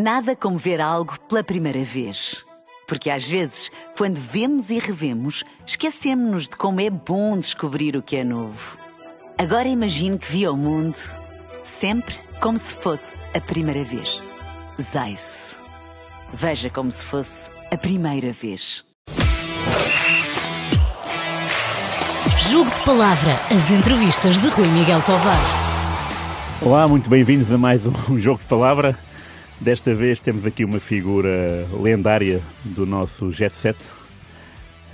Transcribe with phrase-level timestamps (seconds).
[0.00, 2.46] Nada como ver algo pela primeira vez.
[2.86, 8.14] Porque às vezes, quando vemos e revemos, esquecemos-nos de como é bom descobrir o que
[8.14, 8.78] é novo.
[9.36, 10.96] Agora imagine que viu o mundo
[11.64, 14.22] sempre como se fosse a primeira vez.
[14.80, 15.56] Zais.
[16.32, 18.84] Veja como se fosse a primeira vez.
[22.48, 25.40] Jogo de Palavra, as entrevistas de Rui Miguel Tovar.
[26.62, 29.07] Olá, muito bem-vindos a mais um Jogo de Palavra.
[29.60, 33.76] Desta vez temos aqui uma figura lendária do nosso Jet Set,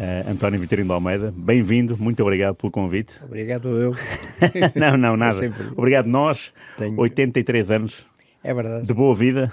[0.01, 1.35] uh, António Vitorino de Almeida.
[1.37, 3.13] Bem-vindo, muito obrigado pelo convite.
[3.23, 3.93] Obrigado eu.
[4.75, 5.37] não, não, nada.
[5.37, 5.67] Sempre...
[5.77, 6.99] Obrigado nós, Tenho...
[6.99, 8.07] 83 anos.
[8.43, 8.87] É verdade.
[8.87, 9.53] De boa vida.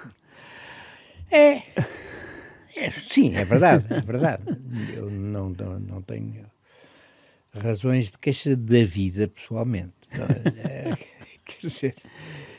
[1.30, 1.58] É.
[2.78, 4.44] é sim, é verdade, é verdade.
[4.96, 6.46] Eu não, não, não tenho
[7.54, 9.92] razões de queixa da vida, pessoalmente.
[10.10, 10.26] Então,
[10.64, 10.96] é,
[11.44, 11.96] quer dizer,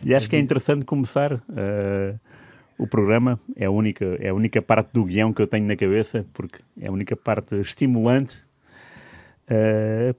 [0.05, 2.21] e acho que é interessante começar uh,
[2.83, 3.39] o programa.
[3.55, 6.59] É a, única, é a única parte do guião que eu tenho na cabeça, porque
[6.81, 8.37] é a única parte estimulante
[9.49, 10.15] uh,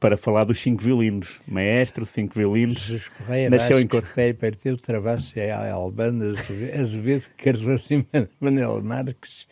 [0.00, 1.40] para falar dos cinco violinos.
[1.46, 2.78] Maestro, cinco violinos.
[2.80, 4.02] Jesus Correia, nasceu em cor.
[4.02, 5.34] Correia, Perteu, Travasso,
[5.72, 6.34] Albano,
[6.78, 8.06] Azevedo, Cardoso e
[8.40, 9.46] Manuel Marques.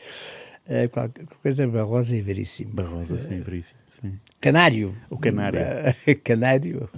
[0.66, 2.72] Uh, qualquer coisa Barrosa e Veríssimo.
[2.74, 3.78] Barrosa, sim, Veríssimo.
[4.00, 4.18] Sim.
[4.40, 4.96] Canário.
[5.08, 5.60] O Canário.
[6.24, 6.88] Canário.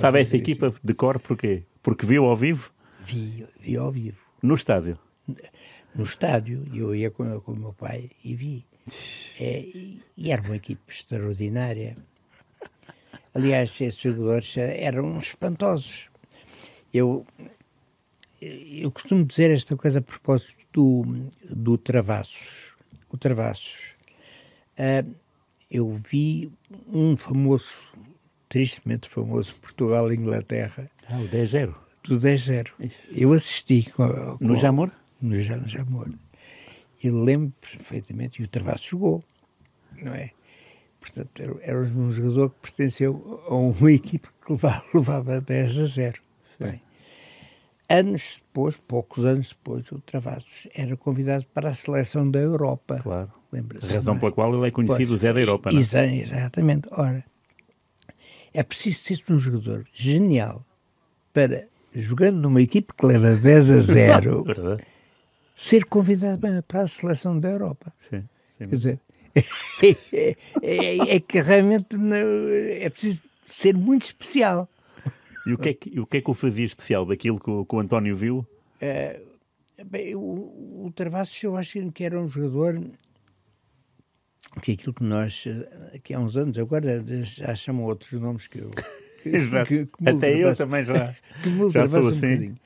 [0.00, 1.64] Sabe essa equipa de cor porquê?
[1.82, 2.70] Porque viu ao vivo?
[3.00, 4.29] Vi, vi ao vivo.
[4.42, 4.98] No estádio?
[5.94, 6.66] No estádio.
[6.74, 8.64] Eu ia com, com o meu pai e vi.
[9.38, 9.64] É,
[10.16, 11.96] e era uma equipe extraordinária.
[13.34, 16.08] Aliás, esses jogadores eram espantosos.
[16.92, 17.24] Eu,
[18.40, 22.74] eu costumo dizer esta coisa a propósito do, do Travassos.
[23.08, 23.94] O Travassos.
[24.78, 25.14] Uh,
[25.70, 26.50] eu vi
[26.88, 27.78] um famoso,
[28.48, 30.90] tristemente famoso, Portugal-Inglaterra.
[31.08, 31.89] Ah, o 10-0.
[32.02, 32.68] Do 10-0.
[33.10, 33.90] Eu assisti.
[33.94, 34.90] Com, com, no Jamor?
[35.20, 36.10] No, no Jamor.
[37.02, 39.24] E lembro perfeitamente, e o Travasso jogou,
[40.02, 40.30] não é?
[41.00, 45.86] Portanto, era, era um jogador que pertenceu a uma equipe que levava, levava 10 a
[45.86, 46.20] 0.
[46.58, 46.82] Bem,
[47.88, 53.00] anos depois, poucos anos depois, o Travassos era convidado para a seleção da Europa.
[53.02, 53.32] Claro.
[53.52, 53.92] Lembra-se.
[53.92, 55.80] Razão pela qual ele é conhecido pois, Zé da Europa, não é?
[55.80, 56.88] Exa exatamente.
[56.92, 57.24] Ora,
[58.54, 60.64] é preciso ser um jogador genial
[61.32, 64.44] para, jogando numa equipe que leva 10 a 0,
[65.54, 67.92] ser convidado para a seleção da Europa.
[68.08, 68.20] Sim,
[68.58, 68.68] sim.
[68.68, 69.00] Quer dizer,
[69.34, 74.68] é, é, é, que realmente não, é preciso ser muito especial.
[75.46, 77.64] E o que é que, o, que, é que o fazia especial daquilo que o,
[77.64, 78.46] que o António viu?
[78.80, 79.20] É,
[79.86, 82.80] bem, o, o Travassos eu acho que era um jogador
[84.62, 85.44] que aquilo que nós,
[85.94, 88.70] aqui há uns anos, agora já chamam outros nomes que eu.
[89.26, 89.68] Exato.
[89.68, 92.20] Que, que Até eu também já, que já sou um assim.
[92.20, 92.56] Bocadinho.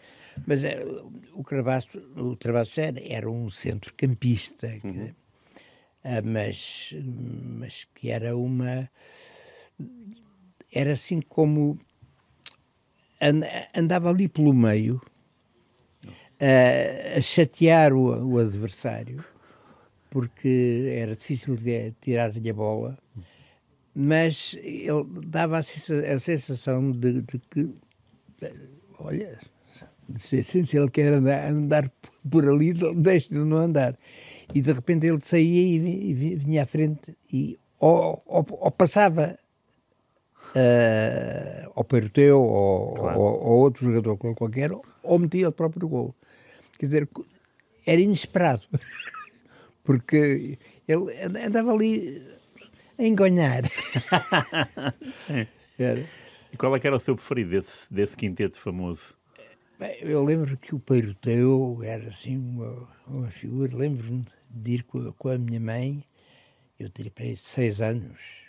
[0.46, 0.84] Mas é,
[1.32, 5.12] o Travasso, o Travasso era, era um centrocampista, uhum.
[6.02, 8.90] Ah, mas, mas que era uma.
[10.72, 11.78] Era assim como.
[13.74, 15.00] andava ali pelo meio
[16.38, 19.24] a, a chatear o, o adversário
[20.14, 22.96] porque era difícil de tirar-lhe a bola,
[23.94, 27.72] mas ele dava a, sensação de, de que,
[28.98, 29.38] olha,
[30.16, 31.92] se ele quer andar, andar
[32.28, 33.96] por ali, deixe de não andar.
[34.52, 39.36] E de repente ele saía e vinha à frente e ou, ou, ou passava
[40.56, 43.20] uh, ao Peruteu ou, claro.
[43.20, 46.14] ou, ou, outro jogador qualquer, ou metia o próprio gol.
[46.78, 47.08] Quer dizer,
[47.86, 48.62] era inesperado.
[49.84, 51.04] porque ele
[51.46, 52.22] andava ali
[52.98, 53.62] engonhar.
[56.52, 59.14] e qual é que era o seu preferido desse, desse quinteto famoso?
[59.78, 63.76] Bem, eu lembro que o Peiroteu era assim uma, uma figura.
[63.76, 66.02] Lembro-me de ir com, com, a minha mãe,
[66.78, 68.44] eu teria para seis anos,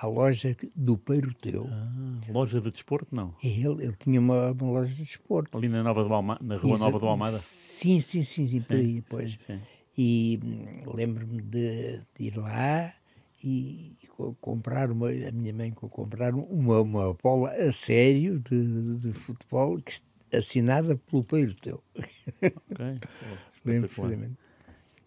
[0.00, 1.68] à, loja do Peiroteu.
[1.70, 3.34] Ah, loja de desporto, não?
[3.42, 5.56] Ele, ele tinha uma, uma loja de desporto.
[5.58, 7.36] Ali na, Nova do Alma, na Rua Nova do Almada?
[7.36, 9.32] Sim, sim, sim, sim, sim por aí, pois.
[9.32, 9.62] Sim, sim.
[10.00, 12.94] E hum, lembro-me de, de, ir lá
[13.42, 13.96] e
[14.40, 20.00] comprar uma, a minha mãe comprar uma, uma bola a sério de, de futebol que,
[20.36, 21.82] assinada pelo Peiroteu.
[22.42, 23.00] Ok.
[23.64, 24.36] lembro perfeitamente.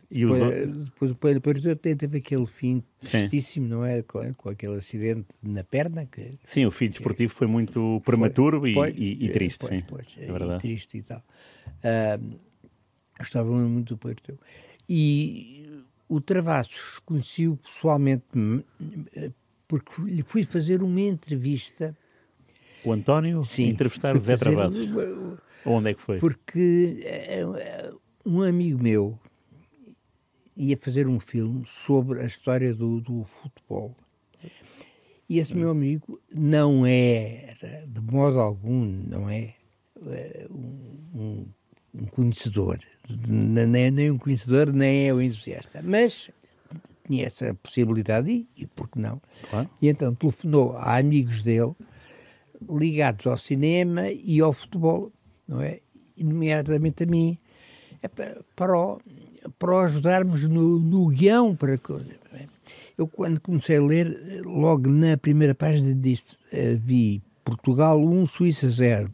[0.10, 4.01] E depois, depois o Peiroteu teve aquele fim tristíssimo, não é?
[4.01, 6.06] Com, com, aquele acidente na perna.
[6.06, 9.74] Que, sim, o fim desportivo foi muito prematuro foi, e, pois, e, e, triste, pois,
[9.74, 9.86] sim.
[9.88, 10.56] Pois, é verdade.
[10.56, 11.24] E triste e tal.
[11.66, 12.39] Uh,
[13.18, 14.38] gostava muito do Peiroteu.
[14.89, 15.60] E
[16.11, 18.25] o Travassos conheci-o pessoalmente
[19.67, 21.95] porque lhe fui fazer uma entrevista
[22.83, 24.89] O António Sim, entrevistar o Zé Travassos.
[25.65, 26.17] Onde é que foi?
[26.19, 27.93] Porque eh,
[28.25, 29.17] um amigo meu
[30.57, 33.95] ia fazer um filme sobre a história do, do futebol.
[35.29, 39.55] E esse meu amigo não era, de modo algum, não é
[40.05, 41.47] eh, um, um-
[41.93, 42.79] um conhecedor,
[43.27, 46.29] nem, nem- um conhecedor, nem é um entusiasta, mas
[47.05, 49.21] tinha essa possibilidade e, e por que não?
[49.49, 49.69] Claro.
[49.81, 51.73] E então telefonou a amigos dele
[52.69, 55.11] ligados ao cinema e ao futebol,
[55.47, 55.79] não é?
[56.15, 57.38] E, nomeadamente a mim,
[58.01, 59.01] é pa- para, o-
[59.57, 61.55] para o ajudarmos no, no guião.
[61.55, 61.99] Para, co-
[62.97, 68.69] eu, quando comecei a ler, logo na primeira página disse, eh, vi Portugal 1, Suíça
[68.69, 69.09] 0,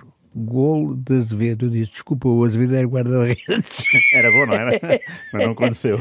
[0.45, 1.65] gol de Azevedo.
[1.65, 3.85] Eu disse, desculpa, o Azevedo era guarda-redes.
[4.13, 4.79] Era bom, não era?
[5.33, 5.97] Mas não aconteceu.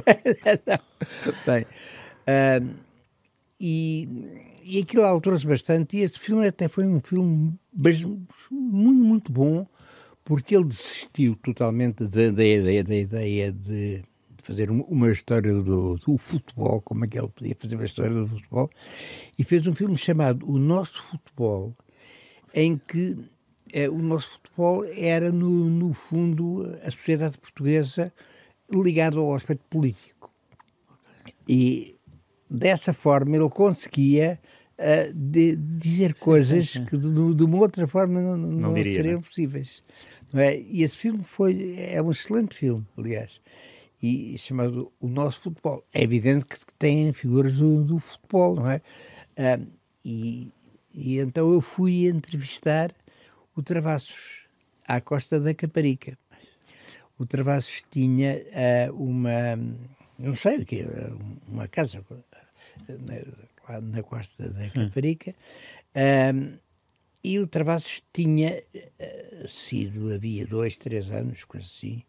[0.66, 1.32] Não.
[1.46, 1.66] Bem,
[2.26, 2.60] ah,
[3.60, 4.08] e,
[4.62, 5.96] e aquilo alterou-se bastante.
[5.96, 8.08] E esse filme até foi um filme muito,
[8.52, 9.66] muito bom,
[10.24, 14.02] porque ele desistiu totalmente da, da ideia, da ideia de,
[14.42, 18.14] fazer um- uma história do, do futebol, como é que ele podia fazer uma história
[18.14, 18.70] do futebol,
[19.38, 21.74] e fez um filme chamado O Nosso Futebol,
[22.54, 23.16] em que
[23.90, 28.12] o nosso futebol era, no, no fundo, a sociedade portuguesa
[28.72, 30.32] ligada ao aspecto político.
[31.48, 31.96] E
[32.50, 34.40] dessa forma ele conseguia
[34.78, 39.16] ah, de- dizer coisas que de, de uma outra forma não, não, Não diria, seriam
[39.16, 39.22] né?
[39.22, 39.82] possíveis.
[40.32, 40.58] Não é?
[40.58, 43.40] E esse filme foi, é um excelente filme, aliás,
[44.02, 45.84] e chamado O Nosso Futebol.
[45.94, 48.80] É evidente que tem figuras do, do futebol, não é?
[50.04, 50.52] E,
[50.92, 52.92] e então eu fui entrevistar
[53.56, 54.46] o Travassos
[54.86, 56.16] à costa da Caparica.
[57.18, 59.56] O Travassos tinha ah, uma,
[60.18, 60.84] não sei o que,
[61.48, 62.04] uma casa
[62.86, 63.14] na,
[63.68, 65.34] lá na costa da Caparica,
[67.24, 68.62] e o Travassos tinha
[69.00, 72.02] ah, sido, havia dois, três anos, coisa assim,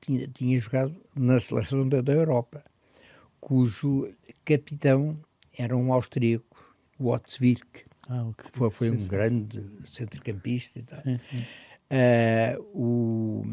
[0.00, 2.64] tinha, tinha jogado na seleção da, da Europa,
[3.40, 4.12] cujo
[4.44, 5.16] capitão
[5.56, 11.02] era um austríaco, o Otzwirk, Ah, o que foi, foi um grande centrocampista e tal.
[11.90, 13.44] Ah, o,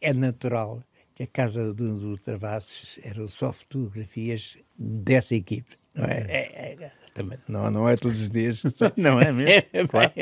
[0.00, 0.82] é natural
[1.14, 5.76] que a casa do, do Travassos eram só fotografias dessa equipe.
[5.94, 6.18] Não é?
[6.28, 8.62] É, é, também, não, não é todos os dias.
[8.96, 9.62] Não é mesmo?
[9.88, 10.12] Claro.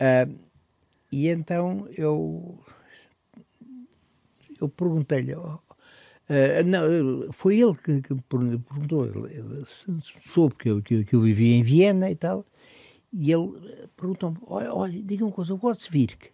[0.00, 0.26] Ah,
[1.12, 2.58] e então eu,
[4.60, 5.60] eu perguntei-lhe, oh,
[6.28, 10.94] ah, não, foi ele que, que me per- perguntou, ele, ele soube que eu, que,
[10.94, 12.46] eu, que eu vivia em Viena e tal,
[13.12, 16.30] e ele eh, perguntou-me, olha, olha, diga uma coisa, o Gottsvirk,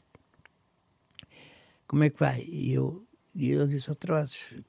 [1.87, 2.43] como é que vai?
[2.43, 3.05] E eu,
[3.35, 4.63] e ele disse, ao Travassos,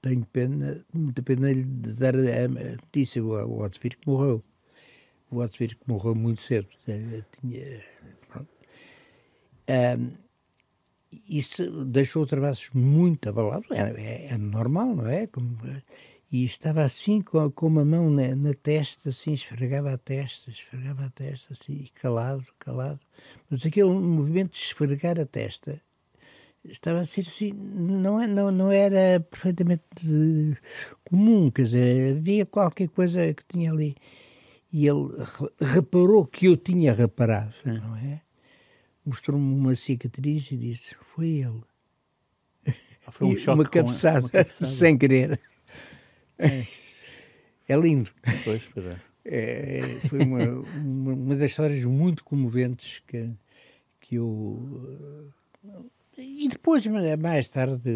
[0.00, 4.42] tenho pena, muita pena de dar a, notícia, o, o Gottsvirk morreu.
[5.30, 7.82] O Gottsvirk morreu muito cedo, eh, tinha,
[8.28, 8.48] pronto.
[9.68, 10.12] Ahm,
[11.28, 15.26] isso deixou o Travassos muito abalado, é, é- é normal, não é?
[15.26, 15.56] Como-
[16.30, 21.04] e estava assim com, com uma mão na, na testa, assim, esfregava a testa, esfregava
[21.04, 23.00] a testa, assim, calado, calado.
[23.48, 25.80] Mas aquele movimento de esfregar a testa
[26.64, 29.84] estava a ser assim, não, é- não, não era perfeitamente
[31.04, 33.94] comum, quer dizer, havia qualquer coisa que tinha ali.
[34.72, 38.20] E ele re- reparou que eu tinha reparado, não é?
[39.06, 41.62] Mostrou-me uma cicatriz e disse: Foi ele.
[43.06, 44.66] Ah, Foi um uma cabeçada, uma cabeçada.
[44.66, 45.40] sem querer.
[47.68, 48.10] É lindo.
[48.44, 49.00] Pois, pois é.
[49.24, 53.30] É, foi uma, uma, uma das histórias muito comoventes que,
[54.00, 55.32] que eu.
[56.16, 57.90] eh, E depois, mais tarde,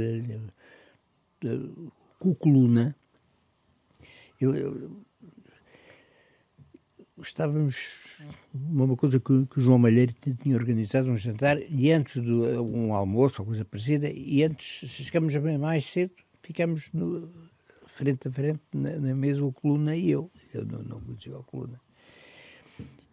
[1.45, 1.51] eh,
[2.19, 2.97] com o Coluna,
[4.41, 5.05] eu, eu-
[7.23, 8.11] estávamos.
[8.55, 12.95] Uma coisa que, que o João Malheiro tinha- organizado, um jantar, e antes de um
[12.95, 16.13] almoço ou coisa parecida, e antes, chegamos bem mais cedo,
[16.43, 17.29] ficamos no,
[17.87, 20.31] frente a frente na, na mesa, o Coluna e eu.
[20.53, 21.81] Eu não, não conhecia o Coluna.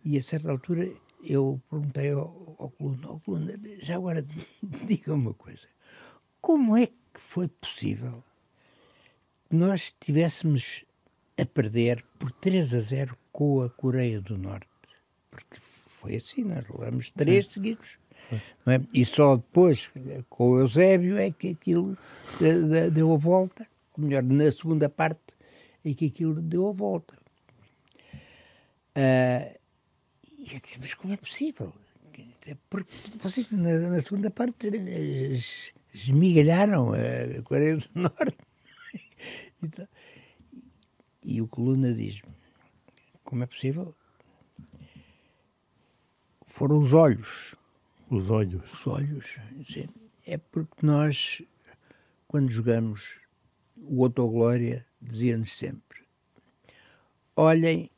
[0.04, 0.90] E a certa altura
[1.24, 2.28] eu perguntei ao,
[2.60, 4.26] ao Coluna, ao Coluna, já agora
[4.86, 5.68] diga uma coisa,
[6.40, 8.24] como é que foi possível
[9.50, 10.86] que nós estivéssemos
[11.38, 14.68] a perder por 3 a 0 com a Coreia do Norte?
[15.30, 15.58] Porque
[16.00, 18.00] foi assim, nós levamos três seguidos.
[18.66, 18.82] não é?
[18.92, 19.92] E só depois,
[20.28, 21.96] com o Eusébio, é que aquilo
[22.42, 25.22] eh, de- deu a volta, ou melhor, na segunda parte,
[25.86, 27.14] é que aquilo deu a volta.
[28.96, 29.56] Ah,
[30.40, 31.72] e eu disse, mas como é possível?
[32.72, 38.38] Porque vocês na, na segunda parte es- esmigalharam a Coreia do Norte.
[39.62, 39.88] Então,
[41.24, 42.32] e o Coluna diz-me,
[43.28, 43.94] como é possível?
[46.58, 47.56] foram os olhos.
[48.10, 48.64] Os olhos.
[48.74, 49.88] Os olhos, sim.
[50.26, 51.42] É porque nós,
[52.28, 53.20] quando jogamos
[53.78, 56.00] o Autoglória, dizia-nos sempre:
[57.36, 57.92] olhem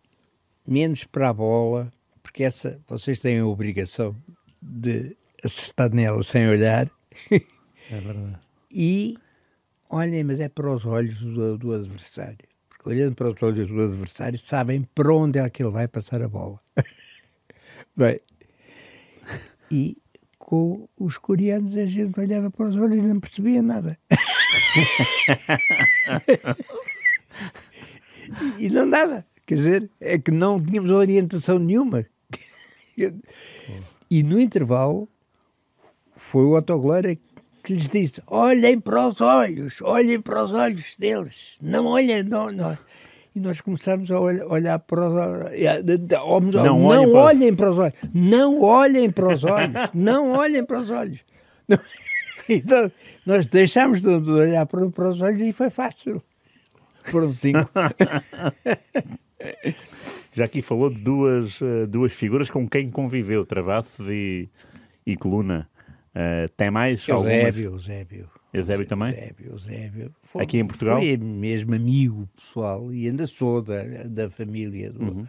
[0.68, 4.16] menos para a bola, porque essa vocês têm a obrigação
[4.62, 6.92] de acertar nela sem olhar.
[7.32, 8.40] É verdade.
[8.70, 9.18] e
[9.90, 12.49] olhem, mas é para os olhos do, do adversário.
[12.86, 16.30] Olhando para os olhos do adversário, sabem para onde é que ele vai passar a
[16.30, 16.60] bola.
[17.96, 18.20] Bem,
[19.70, 19.98] e
[20.38, 24.00] com os coreanos a gente olhava para os olhos e não percebia nada.
[28.58, 29.26] e não dava.
[29.46, 32.06] Quer dizer, é que não tínhamos orientação nenhuma.
[34.10, 35.08] e no intervalo
[36.16, 37.20] foi o Autoglória
[37.64, 42.52] que lhes disse: olhem para os olhos, olhem para os olhos deles, não olhem, não,
[42.52, 42.78] não.
[43.36, 46.54] E nós começámos a olhar, olhar para os olhos.
[46.54, 47.22] Não, não olhem, para...
[47.22, 51.20] olhem para os olhos, não olhem para os olhos, não olhem para os olhos.
[52.52, 52.92] Então,
[53.28, 56.20] nós deixámos de olhar para, para os olhos e foi fácil.
[57.04, 57.70] Foram cinco.
[60.34, 64.50] Já aqui falou de duas, eh, duas figuras com quem conviveu, Travassos e,
[65.06, 65.70] e Coluna.
[66.10, 67.88] Uh, tem mais Eusébio, algumas?
[67.88, 68.30] Eusébio.
[68.52, 69.14] Eusébio também?
[69.14, 70.16] Eusébio, Eusébio.
[70.24, 70.98] Foi, Aqui em Portugal?
[70.98, 75.28] Foi mesmo amigo pessoal e ainda sou da, da família do, uhum.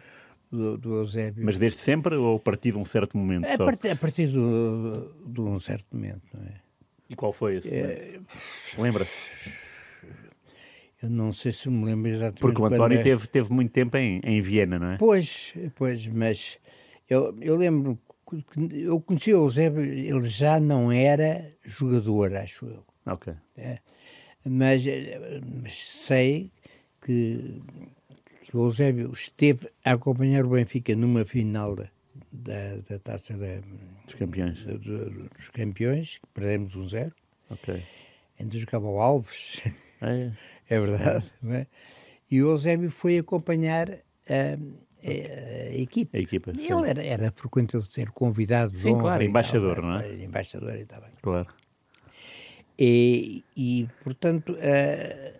[0.51, 1.45] do, do, Eusébio.
[1.45, 3.45] Mas desde sempre ou a partir de um certo momento?
[3.45, 6.61] A, part, a partir do, de um certo momento, não é?
[7.09, 7.73] E qual foi esse?
[7.73, 8.19] É...
[8.77, 9.59] Lembra-se?
[11.03, 12.39] Eu não sei se me lembro exatamente.
[12.39, 13.03] Porque o António é...
[13.03, 14.97] teve, teve muito tempo em, em Viena, não é?
[14.97, 16.59] Pois, pois, mas
[17.09, 17.99] eu, eu lembro
[18.71, 22.85] eu conheci o Eusébio, ele já não era jogador, acho eu.
[23.05, 23.33] Ok.
[23.57, 23.79] É,
[24.45, 24.83] mas,
[25.61, 26.51] mas, sei
[27.01, 27.61] que,
[28.43, 31.89] que, o Eusébio esteve a acompanhar o Benfica numa final da,
[32.31, 33.59] da, da taça da,
[34.05, 34.63] dos campeões.
[34.63, 37.13] Da, dos campeões, que perdemos um zero.
[37.49, 37.83] Ok.
[38.39, 39.61] Ainda jogava o Alves.
[40.01, 40.31] É,
[40.75, 41.31] é verdade.
[41.45, 41.67] É.
[42.29, 44.57] E o Eusébio foi acompanhar a,
[45.03, 46.17] a, equipa.
[46.17, 48.77] A equipa ele era, era frequente ele ser convidado.
[48.77, 50.23] Sim, claro, embaixador, tal, não é?
[50.23, 51.01] Embaixador e tal.
[51.21, 51.47] Claro.
[52.77, 55.39] E, e portanto, uh,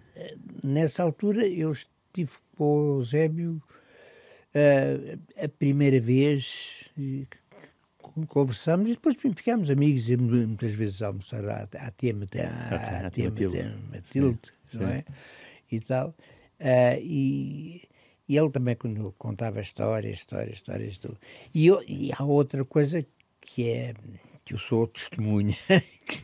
[0.63, 3.61] nessa altura eu estive com o Eusébio
[4.55, 6.91] uh, a primeira vez
[8.27, 12.51] conversamos e depois ficámos amigos e muitas vezes almoçar à, à tia Matilde,
[14.73, 15.03] não é?
[15.71, 16.09] E tal.
[16.59, 17.81] Uh, e,
[18.31, 18.77] e ele também
[19.17, 20.97] contava histórias, histórias, histórias.
[20.99, 21.17] Do...
[21.53, 23.05] E, eu, e há outra coisa
[23.41, 23.93] que é
[24.45, 25.53] que eu sou testemunha,
[26.07, 26.23] que,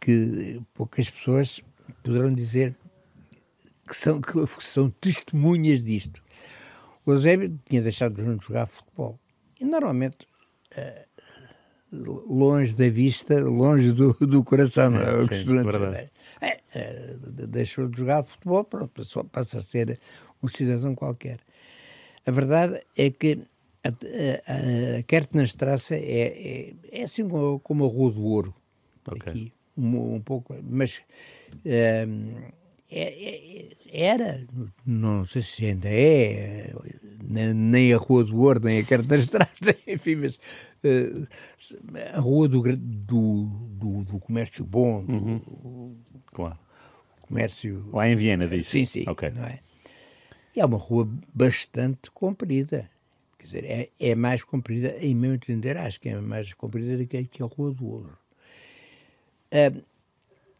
[0.00, 1.60] que poucas pessoas
[2.02, 2.74] poderão dizer
[3.88, 4.34] que são, que
[4.64, 6.20] são testemunhas disto.
[7.06, 9.20] O Eusébio tinha deixado de jogar futebol.
[9.60, 10.26] E normalmente
[10.76, 11.04] uh,
[12.26, 15.24] longe da vista, longe do, do coração, não é?
[15.24, 15.54] é sim,
[16.40, 17.14] é, é,
[17.46, 20.00] deixou de jogar futebol, pronto, passa a ser
[20.44, 21.40] um cidadão qualquer.
[22.26, 23.38] A verdade é que
[23.82, 28.54] a, a, a é, é, é assim como, como a Rua do Ouro,
[29.06, 29.32] okay.
[29.32, 31.02] aqui, um, um, pouco, mas
[32.06, 32.34] um,
[32.90, 34.46] é, era,
[34.86, 36.72] não sei se ainda é,
[37.54, 40.36] nem a Rua do Ouro, nem a Kertnerstrasse, enfim, mas
[40.84, 41.28] uh,
[42.14, 45.38] a Rua do, do, do, do Comércio Bom, uhum.
[45.38, 45.96] do,
[46.26, 46.58] claro.
[47.22, 47.88] comércio...
[47.92, 48.70] Lá em Viena, disse.
[48.70, 49.30] Sim, sim, okay.
[49.30, 49.60] não é?
[50.54, 52.88] E é uma rua bastante comprida.
[53.38, 57.06] Quer dizer, é, é mais comprida, em meu entender, acho que é mais comprida do
[57.06, 58.18] que, a Rua do Ouro.
[59.52, 59.84] Uh,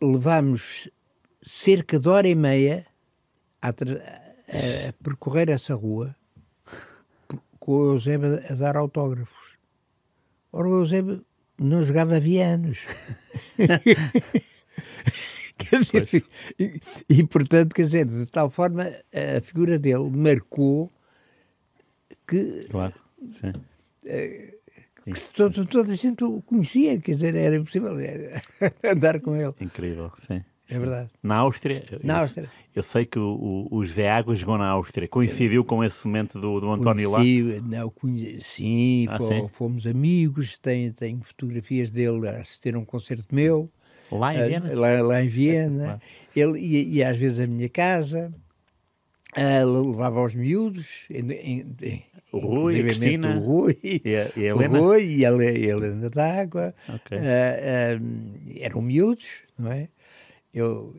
[0.02, 0.90] levamos
[1.40, 2.86] cerca de hora e meia
[3.62, 6.14] a, a, a percorrer essa rua
[7.58, 9.56] com o Eusébio a dar autógrafos.
[10.52, 11.24] Ora, o Eusébio
[11.58, 12.86] não jogava havia anos.
[15.58, 16.25] Quer dizer,
[16.58, 20.92] e, e, portanto, quer dizer, de tal forma a figura dele marcou
[22.26, 22.66] que.
[22.70, 22.94] Claro,
[23.40, 23.52] sim.
[24.04, 24.50] Eh,
[25.04, 27.92] que toda, toda a gente o conhecia, quer dizer, era impossível
[28.84, 29.54] andar com ele.
[29.61, 30.42] Incrível, sim.
[30.66, 31.11] É verdade.
[31.23, 32.50] Na Áustria, na eu, Áustria.
[32.75, 35.06] eu sei que o, o, José Águas jogou na Áustria.
[35.06, 37.61] Coincidiu com esse momento do, do António Conheci, lá?
[37.61, 40.56] Não, conheci, sim, ah, sim, fomos amigos.
[40.56, 43.70] Tenho, tenho fotografias dele a assistir a um concerto meu.
[44.11, 44.75] Lá em ah, Viena?
[44.75, 46.00] Lá, lá em Viena.
[46.34, 48.32] Ele ia, ia, às vezes à minha casa,
[49.37, 51.06] uh, levava os miúdos.
[51.11, 54.80] Em, em, em, o Rui, a Cristina, o Rui, e a, e a Helena?
[54.80, 56.75] O Rui e a, Helena d'Água.
[56.88, 57.18] Okay.
[57.18, 59.88] Uh, eram miúdos, não é?
[60.52, 60.96] Eu,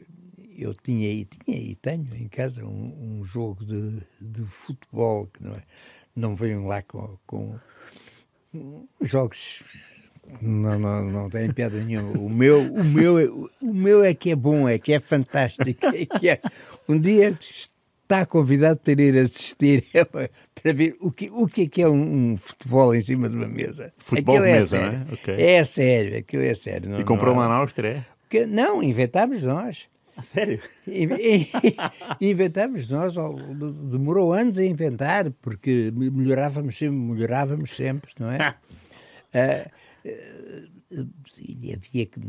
[0.58, 5.44] eu tinha e tinha e tenho em casa um, um jogo de, de futebol que
[5.44, 5.64] não é,
[6.16, 7.60] não venham lá com, com
[9.00, 9.62] os jogos
[10.42, 12.12] não, não, não tem piada nenhuma.
[12.20, 13.30] O meu, o, meu, é-
[13.62, 15.86] o meu é que é bom, é que é fantástico.
[15.88, 16.40] É que é,
[16.88, 17.38] um dia
[18.04, 22.32] está convidado para ir assistir para ver o que, o que é que é um,
[22.34, 23.92] um futebol em cima de uma mesa.
[23.98, 25.00] Futebol Aquilo de mesa, sério.
[25.00, 25.14] não é?
[25.14, 25.36] Ok.
[25.38, 26.90] É sério, aquilo é sério.
[26.90, 28.06] Não, E comprou lá na Áustria, é?
[28.30, 29.88] que- Não, inventámos nós.
[30.18, 30.60] A sério?
[30.88, 31.10] In-
[32.22, 33.16] Inventámos nós,
[33.92, 38.56] demorou anos a inventar, porque me- melhorávamos sempre, melhorávamos sempre, não é?
[39.38, 39.70] Ah, ah,
[41.40, 42.20] e havia que.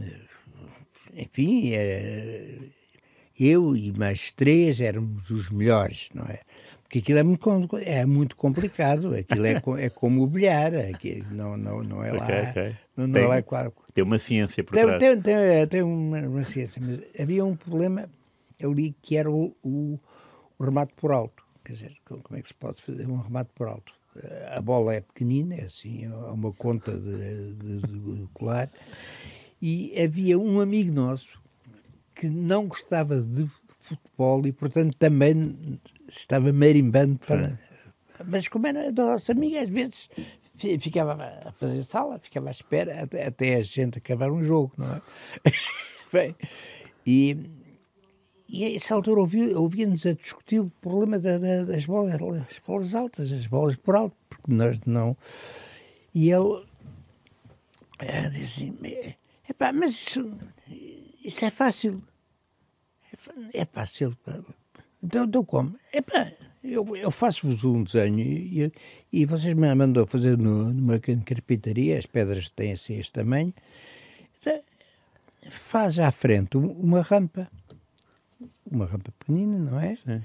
[1.15, 2.59] Enfim, eh,
[3.39, 6.41] eu e mais três éramos os melhores, não é?
[6.83, 10.73] Porque aquilo é muito, é muito complicado, aquilo é, é como o bilhar,
[11.31, 12.25] não, não, não é lá.
[12.25, 12.77] Ok, ok.
[12.97, 15.03] Não, não Tem- é lá qual- Tem uma ciência por tem, trás.
[15.03, 18.09] tem, tem, tem uma, uma ciência, mas havia um problema
[18.63, 19.99] ali que era o, o,
[20.59, 21.43] o remate por alto.
[21.65, 23.93] Quer dizer, co- como é que se pode fazer um remate por alto?
[24.55, 28.71] A bola é pequenina, é assim, é uma conta de, de, de colar.
[29.61, 31.41] E havia um amigo nosso
[32.15, 33.47] que não gostava de
[33.81, 37.59] futebol e, portanto, também estava marimbando para.
[38.25, 40.09] Mas como era nosso amigo, às vezes
[40.55, 44.73] fi- ficava a fazer sala, ficava à espera até, até a gente acabar um jogo,
[44.79, 45.01] não é?
[46.13, 46.35] Bem,
[47.07, 47.37] e,
[48.49, 52.59] e a essa altura ouvi- ouvia-nos a discutir o problema da- da- das bolas, as
[52.67, 55.17] bolas altas, as bolas por alto, porque nós não.
[56.15, 56.63] E ele
[58.33, 58.79] disse assim:
[59.49, 60.39] "Epá, mas isso,
[61.25, 62.03] isso é fácil.
[63.55, 64.17] É É fácil.
[65.03, 65.75] Então, então como?
[65.93, 66.31] Epá,
[66.63, 68.73] eu, eu faço-vos um desenho e,
[69.13, 73.53] e vocês me mandam fazer no- numa carpintaria, as pedras têm assim este tamanho.
[74.41, 74.61] Então,
[75.49, 77.49] Faz à frente um- uma rampa.
[78.71, 79.97] Uma rampa pequenina, não é?
[79.97, 80.23] Sim.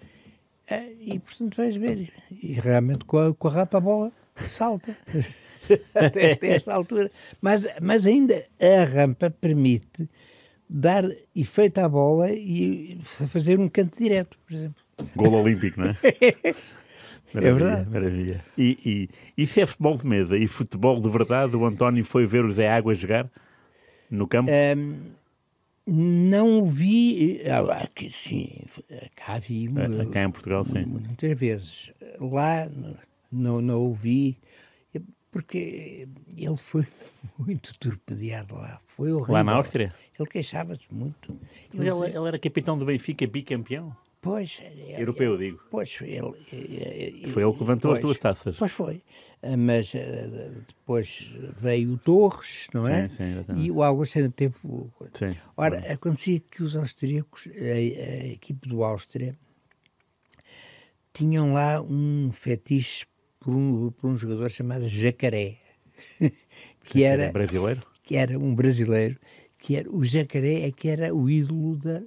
[0.70, 2.12] Ah, E portanto vais ver.
[2.32, 4.96] E realmente com a, com a rampa a bola salta.
[5.94, 7.12] até, até esta altura.
[7.42, 10.10] Mas, mas ainda a rampa permite
[10.70, 11.04] dar
[11.36, 14.82] efeito à bola e fazer um canto direto, por exemplo.
[15.16, 16.56] Golo olímpico, não é?
[17.34, 17.90] Maravilha, verdade.
[17.90, 18.46] Maravilha.
[18.58, 21.56] E, e isso é futebol de mesa e futebol de verdade.
[21.56, 23.30] O António foi ver o Zé Água jogar
[24.10, 24.50] no campo.
[24.52, 25.12] Ahm,
[25.92, 27.42] não o vi.
[27.48, 28.48] ah, Aqui, sim,
[29.16, 29.68] cá vi.
[29.68, 30.86] Eh, cá em Portugal, sim.
[30.86, 31.92] Muitas vezes.
[32.20, 32.70] Lá
[33.32, 34.38] não, não o vi.
[35.32, 36.86] Porque ele foi
[37.40, 38.82] muito torpedeado lá.
[38.86, 39.34] Foi horrível.
[39.34, 39.94] Lá na Áustria?
[40.20, 41.38] Ele queixava-se muito.
[41.74, 43.96] Ele, dizia- ele era capitão do Benfica, bicampeão.
[44.20, 45.60] Pois, é- Europeu, digo.
[45.72, 48.58] Pois, ele, é- é- Foi ele que levantou as pois, duas taças.
[48.58, 49.02] Pois foi.
[49.44, 53.10] Ah, Mas ah, depois veio o Torres, não é?
[53.10, 53.66] Sim, sim, exatamente.
[53.66, 54.56] e o Augusto ainda teve.
[55.14, 55.28] Sim.
[55.58, 59.36] Ora, acontecia que os austríacos, a, a equipe do Áustria,
[61.14, 63.06] tinham lá um fetiche
[63.40, 65.58] por um, por um jogador chamado Jacaré,
[66.86, 67.82] que era, brasileiro.
[68.04, 69.18] que era um brasileiro,
[69.58, 72.04] que era o Jacaré é que era o ídolo da,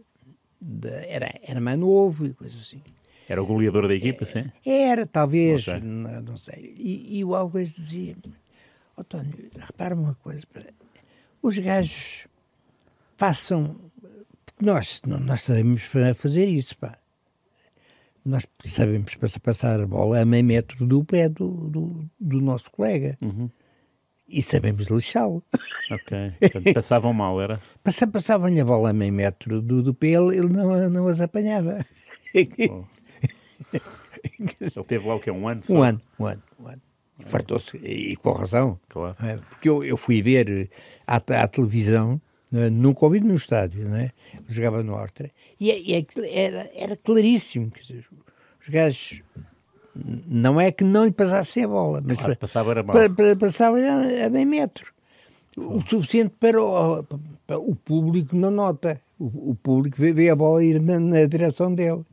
[0.60, 2.82] da era, era mais novo e coisa assim.
[3.28, 4.44] Era o goleador da equipa, sim.
[4.64, 6.74] Era, talvez, não, não sei.
[6.78, 8.16] E, e o Augusto dizia:
[8.98, 10.44] António, repara uma coisa,
[11.42, 12.26] os gajos
[13.16, 13.74] façam.
[14.44, 16.96] Porque nós, nós sabemos fa- fazer isso, pá.
[18.24, 22.70] Nós sabemos pass- passar a bola a meio metro do pé do, do, do nosso
[22.70, 23.18] colega.
[23.20, 23.50] Uhum.
[24.28, 25.42] E sabemos lixá-lo.
[25.92, 26.32] Ok.
[26.40, 27.58] Portanto, passavam mal, era.
[27.82, 31.20] Passa- Passavam-lhe a bola a meio metro do, do pé, ele, ele não, não as
[31.20, 31.84] apanhava.
[32.70, 32.84] Oh.
[34.60, 35.62] Ele teve lá o que é um ano?
[35.68, 36.82] Um ano, um ano, um ano.
[37.18, 38.78] E Fartou-se, e com razão.
[38.88, 39.14] Claro.
[39.22, 39.36] é?
[39.36, 40.68] Porque eu, eu fui ver eh,
[41.06, 42.20] à, à televisão,
[42.52, 42.68] é?
[42.68, 44.10] nunca ouvi no estádio, não é?
[44.34, 47.70] Eu jogava no Ostra, e, é- e aquilo era, era claríssimo.
[47.70, 48.06] Quer dizer,
[48.60, 49.22] os gajos,
[50.26, 52.96] não é que não lhe passassem a bola, mas Claro, pa- passava era mal.
[52.96, 54.92] pa- pa- passavam a, meio metro.
[55.56, 57.04] O suficiente para o,
[57.46, 59.00] para o público não nota.
[59.20, 62.04] O, o público vê, vê a bola ir na, na direção dele.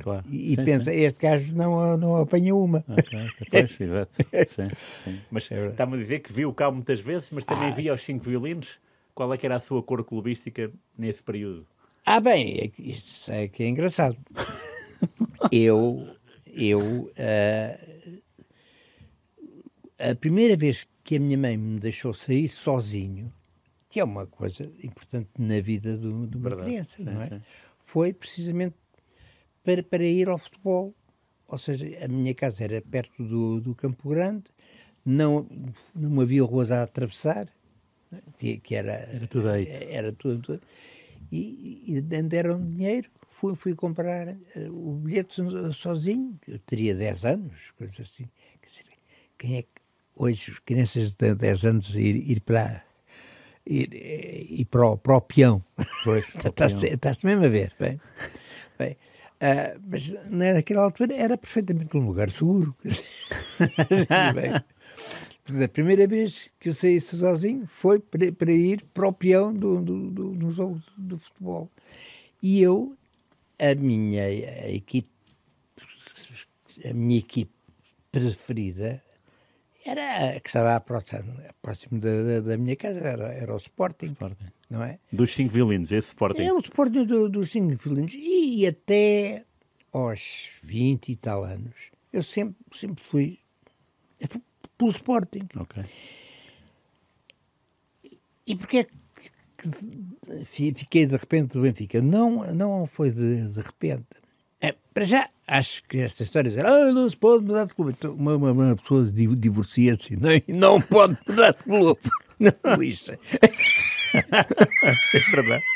[0.00, 0.24] Claro.
[0.28, 1.00] E, e Sim, pensa, sim.
[1.00, 2.84] este gajo não, não apanha uma.
[3.50, 4.14] Pois, exato.
[4.14, 4.68] Sim,
[5.04, 5.20] sim.
[5.30, 8.02] Mas É está-me a dizer que viu o cá muitas vezes, mas também via os
[8.02, 8.78] cinco violinos.
[9.14, 11.66] Qual é que era a sua cor clubística nesse período?
[12.06, 14.16] Ah, bem, é isso é que é engraçado.
[15.50, 16.08] eu,
[16.46, 17.78] eu, ah,
[20.10, 23.32] a primeira vez que a minha mãe me deixou sair sozinho,
[23.90, 27.40] que é uma coisa importante na vida do- de uma Verdade, criança, não é?
[27.82, 28.76] Foi precisamente
[29.68, 30.94] para, para ir ao futebol.
[31.46, 34.44] Ou seja, a minha casa era perto do, do Campo Grande,
[35.04, 35.46] não,
[35.94, 37.46] não havia ruas a atravessar,
[38.10, 39.66] né, que, que era, Era tudo aí.
[39.68, 40.60] era tudo, tudo.
[41.30, 44.36] E, e deram dinheiro, fui, fui comprar eh,
[44.70, 48.28] o bilhete so- sozinho, eu teria 10 anos, coisa assim.
[48.60, 48.84] Quer dizer,
[49.38, 49.68] quem é que
[50.16, 52.84] hoje as crianças de 10 anos ir, ir para
[53.66, 55.64] ir, ir para, o, para o peão.
[56.34, 57.74] Está-se está mesmo a ver.
[57.78, 58.00] Bem,
[58.78, 58.96] bem,
[59.40, 62.76] uh, mas naquela altura era perfeitamente um lugar seguro.
[65.64, 69.80] a primeira vez que eu saí sozinho foi para, para ir para o peão do,
[69.80, 71.70] do, do, do jogo de futebol.
[72.42, 72.96] E eu,
[73.58, 75.08] a minha a equipe,
[76.88, 77.52] a minha equipe
[78.12, 79.02] preferida
[79.84, 84.06] era a que estava próximo, próximo da, da, da, minha casa, era, era o Sporting,
[84.06, 84.98] Sporting, não é?
[85.12, 86.42] Dos cinco violinos, esse Sporting.
[86.42, 88.14] É o Sporting do, dos cinco violinos.
[88.14, 89.44] E até
[89.92, 93.38] aos 20 e tal anos, eu sempre, sempre fui
[94.76, 95.48] pelo Sporting.
[98.46, 98.86] E porquê
[99.56, 102.00] que fiquei de repente do Benfica?
[102.00, 104.06] Não, não foi de, de repente.
[104.60, 107.94] É, para já, acho que esta história dizer, ah, não se pode mudar de clube.
[107.96, 112.00] Então, uma, uma, uma pessoa divorcia-se e não, não pode mudar de clube.
[112.40, 113.18] Não, lixa.
[115.14, 115.64] é verdade.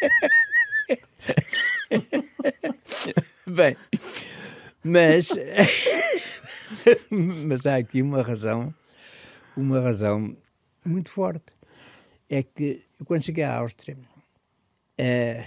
[3.47, 3.77] Bem,
[4.85, 5.29] mas,
[7.11, 8.75] mas há aqui uma razão,
[9.57, 10.37] uma razão
[10.85, 11.53] muito forte.
[12.29, 13.97] É que quando cheguei à Áustria,
[14.97, 15.47] eh,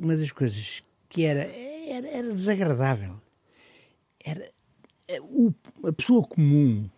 [0.00, 3.20] uma das coisas que era, era, era desagradável
[4.24, 4.50] era
[5.08, 5.52] eh, o,
[5.86, 6.88] a pessoa comum,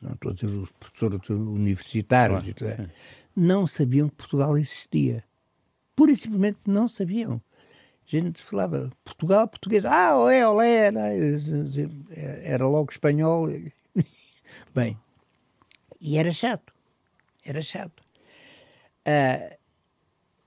[0.00, 2.90] não estou a dizer os professores universitários, claro,
[3.40, 5.24] não sabiam que Portugal existia.
[5.96, 7.40] Pura e simplesmente não sabiam.
[8.06, 11.00] A gente falava Portugal, português, ah, olé, olé, era,
[12.42, 13.48] era logo espanhol.
[14.74, 14.98] Bem,
[16.00, 16.74] e era chato,
[17.44, 18.02] era chato.
[19.06, 19.56] Uh,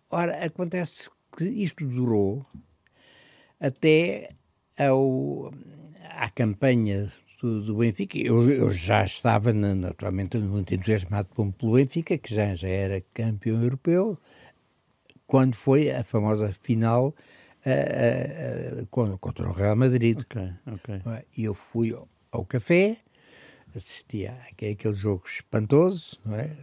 [0.10, 2.46] ora, acontece que isto durou
[3.60, 4.36] até
[4.78, 5.52] ao,
[6.10, 7.12] à campanha
[7.44, 8.18] do, do Benfica.
[8.18, 11.28] Eu, eu, já estava naturalmente muito entusiasmado
[11.58, 14.18] pelo Benfica, que já, já era campeão europeu,
[15.28, 17.08] quando foi a famosa final
[17.66, 20.20] uh, uh, contra o Real Madrid.
[20.22, 21.02] Okay, okay.
[21.36, 22.98] E eu fui ao, ao café,
[23.76, 26.56] assisti a aquele jogo espantoso, não é?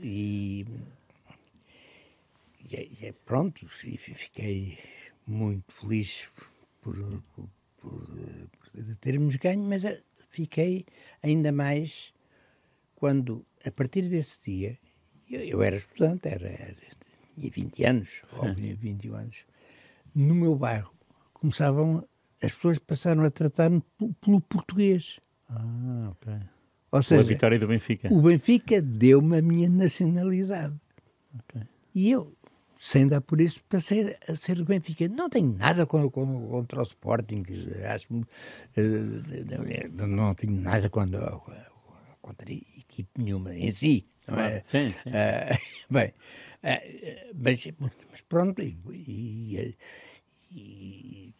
[0.00, 0.66] E,
[2.70, 4.78] e, pronto, e fiquei
[5.26, 6.32] muito feliz
[6.80, 6.96] por,
[7.34, 8.06] por, por,
[8.84, 10.86] por termos ganho, mas eh, fiquei
[11.22, 12.12] ainda mais
[12.94, 14.78] quando, a partir desse dia,
[15.30, 16.76] eu, eu era estudante, era, era,
[17.34, 19.44] tinha 20 anos, ou tinha 21 anos,
[20.14, 20.94] no meu bairro
[21.34, 22.06] começavam,
[22.42, 23.82] as pessoas passaram a tratar-me
[24.20, 25.20] pelo português.
[25.48, 26.32] Ah, ok.
[26.90, 28.12] Ou seja, Pela vitória do Benfica.
[28.12, 30.74] O Benfica deu-me a minha nacionalidade.
[31.40, 31.62] Okay.
[31.94, 32.34] E eu,
[32.78, 35.08] sem dar por isso, passei a ser do Benfica.
[35.08, 37.42] Não tenho nada contra, contra o Sporting,
[37.92, 38.08] acho,
[38.76, 41.30] eh, não tenho nada contra,
[42.20, 44.06] contra a equipe nenhuma em si.
[44.28, 44.62] Não é?
[44.66, 45.10] Sim, sim.
[45.10, 45.58] Uh,
[45.90, 47.68] bem, uh, mas,
[48.10, 49.76] mas, pronto, e, e,
[50.52, 51.34] e,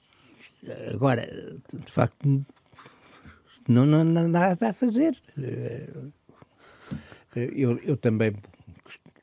[0.95, 1.27] agora,
[1.73, 2.45] de facto,
[3.69, 5.21] não, não, nada a fazer.
[7.35, 8.35] Eu, eu também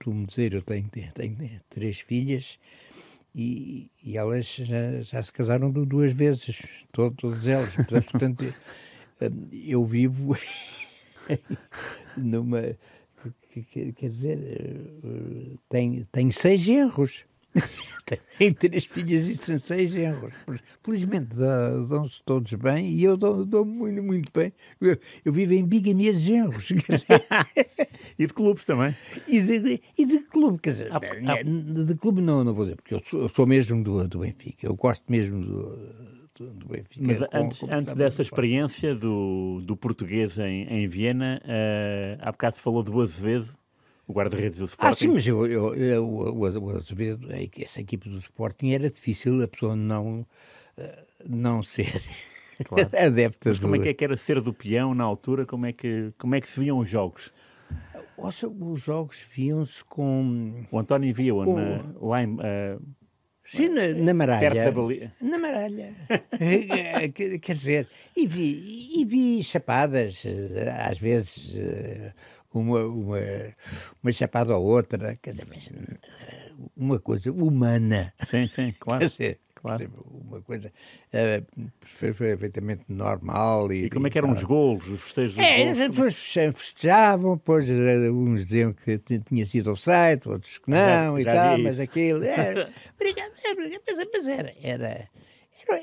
[0.04, 2.60] costumo dizer, eu tenho, tenho três filhas
[3.34, 7.74] e, e elas já, já, se casaram duas vezes, todas elas.
[7.76, 8.44] Portanto,
[9.52, 10.36] eu vivo
[12.18, 12.76] numa.
[13.96, 14.40] Quer dizer,
[15.70, 17.24] tenho, tenho seis genros.
[18.38, 20.34] Tem três filhas e são seis genros.
[20.82, 24.52] Felizmente dão-se todos bem e eu dou, dou muito, muito bem.
[24.82, 26.70] Eu, eu vivo em bigamias de genros.
[28.20, 28.96] e de clubes também.
[29.28, 31.44] E de, e de clube, quer dizer, ah, ah.
[31.44, 34.68] de clube não, não vou dizer, porque eu sou, eu sou mesmo do, do Benfica.
[34.68, 37.02] Eu gosto mesmo do, do Benfica.
[37.02, 42.58] Mas com, antes, antes dessa experiência do, do português em, em Viena, uh, há bocado
[42.58, 43.54] falou do Azevedo
[44.08, 44.92] o guarda-redes do Sporting.
[44.92, 49.48] Ah, sim, mas eu, eu, eu, o Azevedo, essa equipe do Sporting era difícil a
[49.48, 50.26] pessoa não,
[50.78, 51.92] eh, não ser
[52.66, 52.90] claro.
[52.98, 55.46] adepta mas como é que, é que era ser do peão na altura?
[55.46, 57.32] Como é que, como é que se viam os jogos?
[58.18, 60.66] Ouça, os jogos viam-se com...
[60.72, 61.56] O António via com...
[61.56, 62.36] na, lá em...
[62.36, 62.82] Uh,
[63.46, 64.74] Sim, na, na Maralha.
[65.22, 65.96] Na Maralha.
[66.40, 70.24] Eh, quer dizer, e vi, e vi chapadas,
[70.90, 71.56] às vezes,
[72.60, 73.20] uma, uma,
[74.02, 78.14] uma chapada ou outra, quer dizer, mas, eh, uma coisa humana.
[78.30, 79.00] Sim, sim, claro.
[79.00, 79.92] Quer dizer, claro.
[80.12, 80.72] uma coisa
[81.14, 83.72] uh, perfeitamente normal.
[83.72, 85.80] E, e como é que eram os golos, os festejos é, golos?
[85.80, 91.16] As pessoas festejavam, depois eh, uns diziam que tinha sido o site, outros que não,
[91.16, 92.24] já, e já tal, mas aquilo.
[92.34, 92.70] Era,
[94.12, 95.10] mas era, era,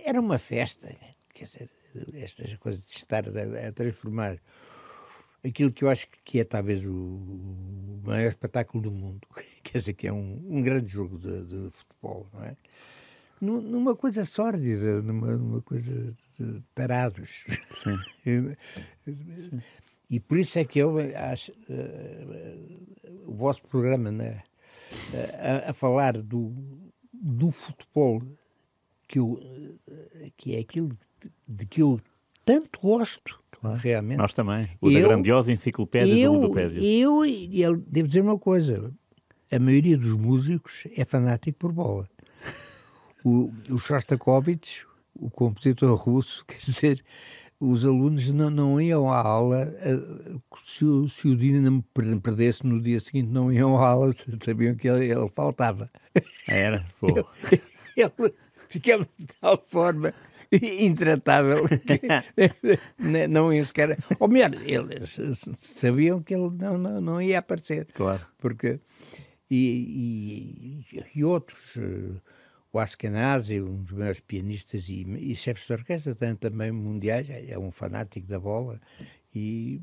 [0.05, 0.89] era, uma festa,
[1.33, 1.69] quer dizer,
[2.15, 4.39] estas coisas de estar a, a transformar
[5.45, 7.21] aquilo que eu acho que é talvez o
[8.05, 9.27] maior espetáculo do mundo,
[9.63, 12.57] quer dizer, que é um, um grande jogo de, de, futebol, não é?
[13.41, 17.47] Numa coisa sórdida, numa, numa coisa de tarados.
[20.11, 24.43] e por isso é que eu acho uh, o vosso programa né,
[25.39, 26.55] a, a, falar do,
[27.15, 28.23] do futebol
[29.09, 29.79] que, eu, uh,
[30.37, 31.99] que é aquilo de, de que eu
[32.45, 33.79] tanto gosto claro.
[33.79, 34.19] realmente.
[34.19, 34.69] Nós também.
[34.81, 36.81] O eu, da grandiosa enciclopédia eu, do Ludopédia.
[36.81, 38.93] Eu, eu devo dizer uma coisa:
[39.51, 42.09] a maioria dos músicos é fanático por bola.
[43.25, 47.05] O, o Shostakovich, o compositor russo, quer dizer,
[47.61, 50.01] os alunos não, não iam à aula, eh,
[50.65, 51.85] se o, se o Dinamo
[52.23, 55.91] perdesse no dia seguinte, não iam à aula, sabiam que ele, ele faltava.
[56.49, 57.09] Era, pô.
[57.09, 58.35] Ele, ele
[58.69, 60.15] ficava de tal forma
[60.81, 61.65] intratável.
[63.29, 63.99] não iam sequer.
[64.19, 65.19] Ou melhor, eles
[65.57, 67.87] sabiam que ele não, não, não ia aparecer.
[67.95, 68.21] Claro.
[68.39, 68.81] Porque.
[69.51, 71.77] E, e, e outros.
[71.77, 72.21] Eh,
[72.73, 77.59] o Askenazi, um dos maiores pianistas e, e chefes de orquestra, também mundiais, é, é
[77.59, 78.81] um fanático da bola.
[79.35, 79.81] E,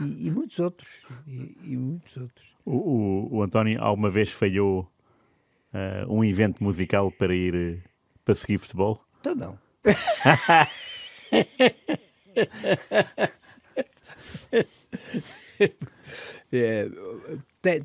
[0.00, 1.02] e, e muitos outros.
[1.26, 2.46] E, e muitos outros.
[2.64, 4.88] O, o, o, António alguma vez falhou
[5.72, 7.82] uh, um evento musical para ir uh,
[8.24, 9.04] para seguir futebol?
[9.20, 9.58] Então não.
[16.52, 16.88] é,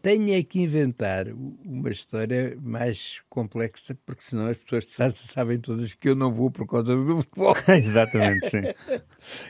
[0.02, 6.08] tenho é que inventar uma história mais complexa, porque senão as pessoas sabem todas que
[6.10, 7.54] eu não vou por causa do futebol.
[7.68, 8.62] Exatamente, sim.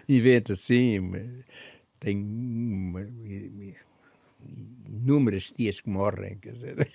[0.09, 1.11] Inventa, sim.
[1.99, 3.05] Tenho uma,
[4.87, 6.89] inúmeras tias que morrem, quer dizer.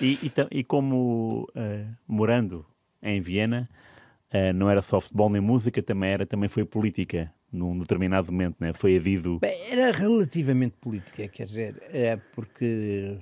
[0.00, 2.64] E, e, e como uh, morando
[3.02, 3.68] em Viena,
[4.32, 8.56] uh, não era só futebol nem música, também era também foi política num determinado momento,
[8.60, 8.72] né?
[8.72, 9.38] Foi adido.
[9.38, 13.18] Bem, era relativamente política, quer dizer, é porque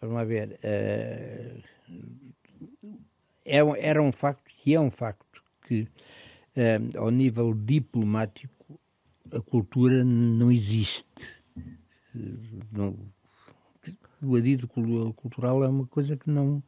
[0.00, 1.56] vamos lá ver, é,
[3.44, 5.88] era um facto e é um facto que
[6.96, 8.78] ao nível diplomático
[9.32, 11.42] a cultura não existe.
[12.72, 12.96] Não,
[14.22, 16.62] o adido cultural é uma coisa que não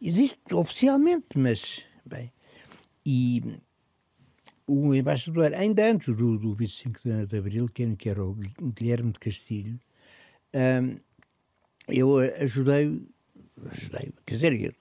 [0.00, 2.32] existe oficialmente, mas, bem,
[3.04, 3.60] e
[4.66, 9.18] o embaixador, ainda antes do, do 25 de, de Abril, que, era o Guilherme de
[9.18, 9.78] Castilho,
[10.54, 10.96] um,
[11.88, 13.06] eu ajudei,
[13.70, 14.76] ajudei, quer dizer,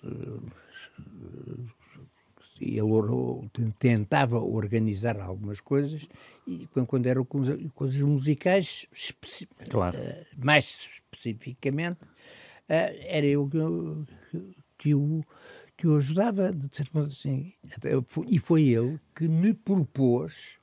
[2.61, 6.07] ele, tentava organizar algumas coisas
[6.47, 8.85] e quando eram coisas musicais,
[9.69, 9.97] claro.
[9.97, 13.57] uh, mais especificamente, uh, era eu que,
[14.77, 15.21] que o
[15.81, 17.51] que o ajudava, de certo modo assim,
[18.27, 20.59] e foi ele que me propôs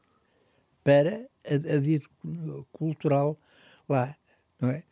[0.85, 3.37] para a, a cultural
[3.89, 4.15] lá,
[4.61, 4.85] não é?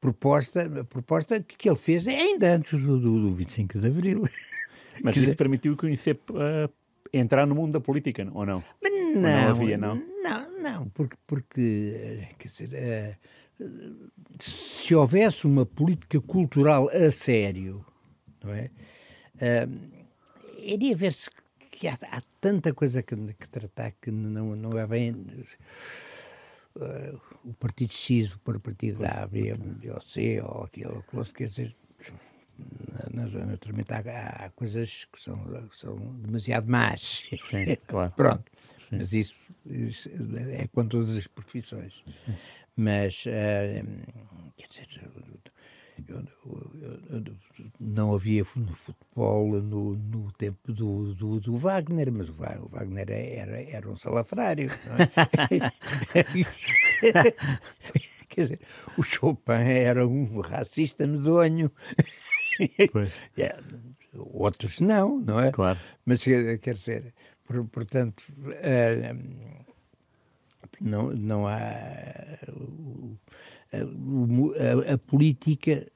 [0.00, 4.24] Proposta, proposta que ele fez ainda antes do, do, do 25 de Abril.
[5.02, 6.72] Mas isso permitiu conhecer, uh,
[7.12, 8.62] entrar no mundo da política, ou não?
[8.82, 9.94] Mas não, não havia, não?
[10.22, 13.18] Não, não, porque, porque quer dizer,
[13.60, 17.84] uh, se houvesse uma política cultural a sério,
[18.42, 18.70] não é?
[19.36, 20.00] Uh,
[20.58, 21.30] iria ver-se
[21.70, 25.12] que há, há, tanta coisa que, que, tratar que não, não é bem
[26.76, 31.76] uh, o partido X, o partido A, B, B ou C, ou aquilo, quer dizer,
[33.12, 37.24] naturalmente há, há, coisas que são, que são demasiado más.
[37.50, 38.12] Sim, claro.
[38.16, 38.44] Pronto.
[38.88, 38.96] Sim.
[38.98, 39.34] Mas isso,
[39.66, 40.08] isso,
[40.50, 42.04] é com todas as profissões.
[42.76, 44.88] Mas, uh, quer dizer,
[46.08, 46.24] eu,
[46.80, 47.36] eu, eu,
[47.78, 53.88] não havia futebol no, no tempo do, do, do, Wagner, mas o Wagner era, era
[53.88, 54.70] um salafrário.
[56.22, 56.30] É?
[58.28, 58.60] Quer dizer,
[58.96, 61.70] o Chopin era um racista medonho.
[63.38, 63.56] É,
[64.14, 65.52] outros não, não é?
[65.52, 65.78] Claro.
[66.04, 67.14] Mas quer dizer,
[67.72, 68.22] portanto,
[68.62, 69.14] eh,
[70.80, 71.58] não, não há
[73.72, 75.86] a, a, a política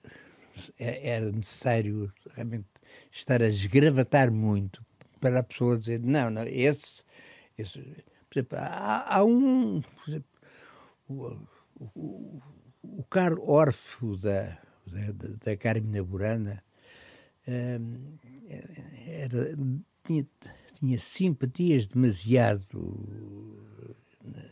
[0.78, 2.66] é, era necessário realmente
[3.10, 4.84] estar a esgravatar muito
[5.20, 7.02] para a pessoa dizer não, não, esse,
[7.58, 7.80] esse
[8.28, 10.28] por exemplo, há, há um por exemplo,
[11.08, 11.38] o,
[11.94, 12.42] o,
[12.82, 16.62] o Carlos Orfo da, da, da Carmina Burana
[17.46, 18.16] hum,
[19.06, 19.56] era,
[20.04, 20.26] tinha,
[20.78, 22.68] tinha simpatias demasiado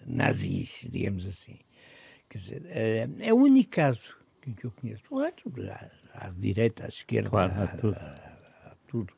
[0.07, 1.59] nazis, digamos assim.
[2.29, 5.05] Quer dizer, é, é o único caso que eu conheço.
[5.11, 7.97] O outro, à, à direita, à esquerda, claro, há, tudo.
[7.97, 9.13] Há, há tudo.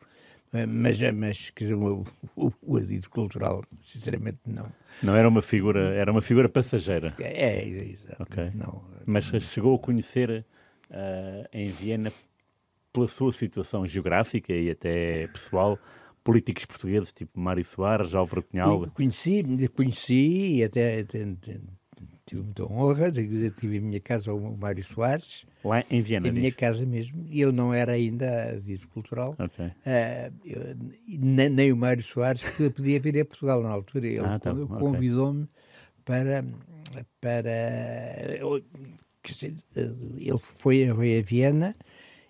[0.69, 4.71] Mas, mas quer dizer, o, o, o adido cultural, sinceramente, não.
[5.03, 7.15] Não era uma figura, era uma figura passageira.
[7.19, 8.23] É, é exato.
[8.23, 8.53] Ok.
[8.55, 10.47] Não, Mas chegou a conhecer
[10.91, 12.13] ah, em Viena,
[12.93, 15.79] pela sua situação geográfica e até pessoal,
[16.23, 18.89] políticos portugueses tipo Mário Soares, Álvaro Cunhal.
[18.95, 19.45] Conheci,
[19.75, 21.59] conheci e até, até- até
[22.27, 26.51] tive muita honra, tive em minha casa o Mário Soares, Lá em Viena, em minha
[26.51, 26.59] diz.
[26.59, 29.35] casa mesmo, e eu não era ainda adido cultural.
[29.39, 29.65] Ok.
[29.85, 30.77] Ah, eu-
[31.09, 34.07] nem, nem o Mário Soares podia- podia vir a Portugal na altura.
[34.07, 35.49] Ele Ah, tá convidou-me
[36.05, 36.45] para.
[37.21, 38.41] para quer
[39.33, 41.77] dizer, ele foi, a- foi a Viena,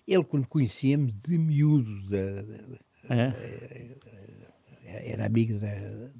[0.07, 3.95] ele quando conhecia-me de miúdo, da- da- É?
[5.11, 5.67] era amigo da,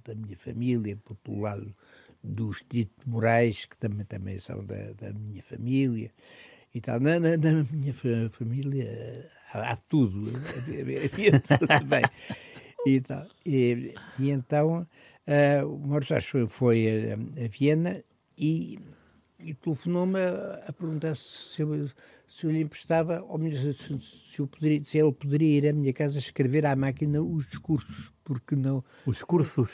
[0.05, 1.75] da minha família, por- pelo lado
[2.23, 6.11] dos Tito Moraes, que também, também são da, da minha família.
[6.73, 6.99] E tal.
[6.99, 10.23] Na, na, na minha fa- família há, há tudo,
[10.57, 12.03] havia, tudo bem.
[12.85, 13.25] E, tal.
[13.45, 14.85] E, e então
[15.27, 18.03] ah, o Soares foi, foi a, a Viena
[18.38, 18.77] e,
[19.45, 21.89] e telefonou-me a, a perguntar se eu,
[22.27, 25.73] se eu lhe emprestava, ou melhor, se, se- eu poderia, se ele poderia ir à
[25.73, 28.84] minha casa escrever à máquina os discursos, porque não.
[29.05, 29.69] Os cursos.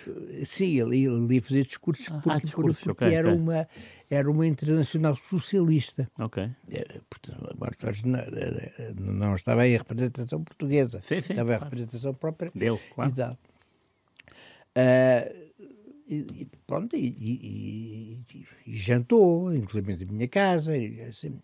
[0.45, 3.39] Sim, ele, ele ia fazer discursos Ah, porque, discursos, porque ok, era, ok.
[3.41, 3.67] Uma,
[4.09, 6.11] era uma internacional socialista.
[6.19, 6.49] Ok.
[6.69, 11.57] É, Portanto, Mário Soares não, eh, não estava em representação portuguesa, Sim, sim, estava em
[11.57, 11.63] claro.
[11.63, 13.11] representação própria Dele, claro.
[13.11, 13.37] e tal.
[14.75, 15.27] Ah,
[16.15, 21.39] e, pronto, e, e- e- jantou, inclusive na minha casa, e, assim,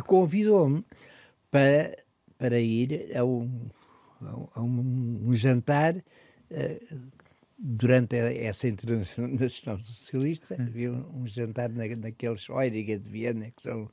[0.00, 0.84] convidou-me
[1.50, 1.96] para,
[2.38, 3.68] para ir a um,
[4.54, 5.96] a um- um- jantar
[6.50, 6.80] eh,
[7.58, 13.90] durante essa internacional socialista, havia um, um jantar na, naqueles Heuriger de Viena, que são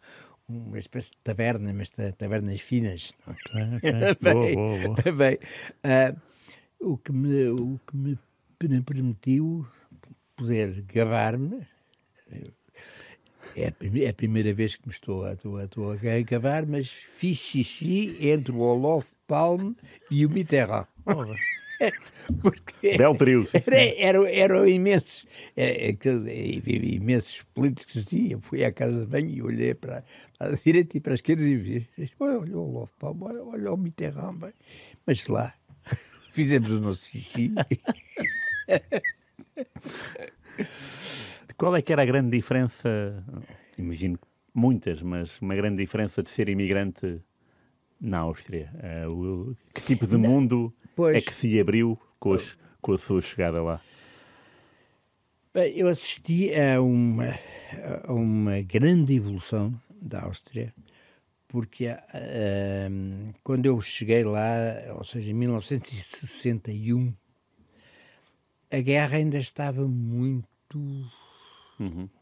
[0.48, 3.14] uma espécie de taberna, mas ta- tabernas finas.
[3.54, 3.76] não é?
[3.78, 3.92] ok.
[4.22, 5.12] Boa, boa, boa.
[5.14, 5.38] Bem,
[5.84, 6.16] ah,
[6.80, 8.20] o, que me, o que me
[8.60, 9.66] per- permitiu
[10.41, 11.62] poder gabar-me,
[13.56, 16.65] é a, é a primeira vez que me estou a, estou, a- estou a gabar,
[16.65, 19.75] mas fiz xixi entre o Olof Palme
[20.10, 20.88] e o Mitterrand.
[22.41, 23.45] Porque Belo trio.
[23.45, 25.25] sim, era, eram, eram imensos,
[25.56, 28.30] é, é, que- havia imensos políticos assim.
[28.32, 30.04] Eu fui à casa de banho e olhei para,
[30.38, 31.88] para a direita e para a esquerda e vi:
[32.19, 34.38] olha, olha o Olof Palme, olha, olha o Mitterrand.
[34.39, 34.54] bem.
[35.06, 35.54] Mas lá,
[36.32, 37.54] fizemos o nosso xixi.
[41.58, 43.24] Qual é que era a grande diferença?
[43.78, 44.17] Imagino
[44.54, 47.21] muitas, mas uma grande diferença de ser imigrante
[48.00, 48.71] na Áustria.
[48.82, 51.15] Eh, o- que tipo de mundo Pois.
[51.17, 53.82] é que se abriu com, as- com a sua chegada lá?
[55.54, 57.38] Bem, eu assisti a uma,
[58.06, 60.74] a uma grande evolução da Áustria,
[61.47, 62.89] porque ah,
[63.43, 64.50] quando eu cheguei lá,
[64.95, 67.13] ou seja, em 1961,
[68.72, 70.80] a guerra ainda estava muito,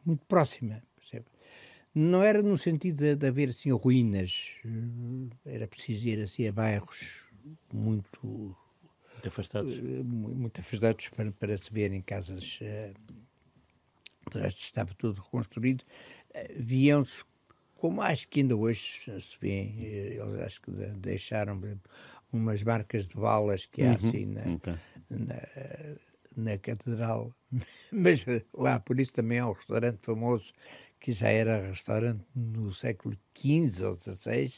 [0.06, 0.82] muito próxima.
[0.96, 1.26] percebe?
[1.94, 4.56] Não era no sentido de, de haver assim ruínas,
[5.46, 7.26] eh, era preciso ir assim a bairros
[7.74, 8.56] muito
[9.14, 9.74] Muito afastados.
[9.78, 12.60] eh, mu- muito afastados para, para se verem casas.
[14.34, 15.84] resto estava tudo reconstruído.
[16.34, 17.24] Eh, Viam-se,
[17.76, 18.82] como acho que ainda hoje
[19.20, 19.64] se vê,
[20.20, 21.60] eles acho que de- deixaram
[22.32, 24.74] umas marcas de balas que há assim na, Ok.
[25.10, 25.36] na,
[26.40, 27.34] na catedral.
[27.92, 30.52] Mas lá, por isso também há um restaurante famoso
[31.00, 34.52] que já era restaurante no século XV ou XVI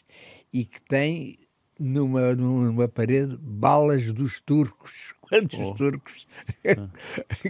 [0.51, 1.37] e que tem
[1.79, 5.13] numa, numa parede balas dos turcos.
[5.21, 5.73] Quantos Oh.
[5.75, 6.27] turcos?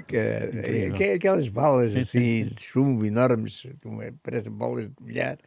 [0.08, 0.94] que, Incrível.
[0.98, 5.40] que- aquelas balas Sim, sim, assim de chumbo enormes, como é, parecem bolas de bilhar,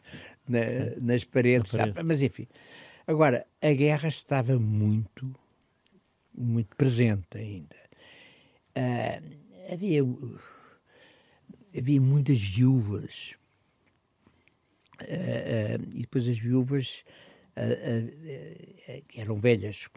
[0.49, 1.73] na- nas paredes.
[1.73, 2.03] Na parede.
[2.03, 2.47] Mas enfim.
[3.07, 5.35] Agora, a guerra estava muito,
[6.37, 7.77] muito presente ainda.
[8.77, 9.21] Ah,
[9.73, 10.01] havia,
[11.77, 13.37] havia muitas viúvas.
[15.01, 17.05] Ah, ah, e depois as viúvas
[17.57, 19.89] ah, ah, ah, eram velhas,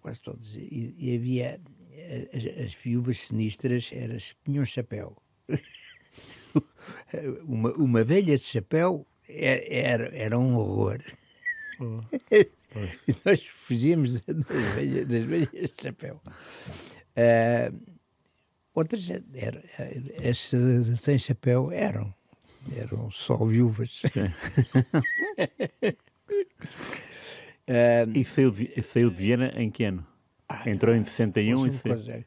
[0.00, 5.16] quase todas, e, e havia ah, as, as viúvas sinistras, eram tinham chapéu.
[7.44, 11.00] uma, uma velha de chapéu era, era, era um horror.
[13.06, 16.20] e nós fugíamos das velhas, das velhas de chapéu.
[17.16, 17.72] Ah,
[18.76, 19.62] outras eram,
[20.28, 20.52] as
[21.00, 22.14] sem chapéu eram,
[22.76, 24.02] eram só viúvas.
[27.68, 30.06] Ah, E saiu de, saiu de Viena em que ano?
[30.64, 32.24] Entrou em 61 e saiu.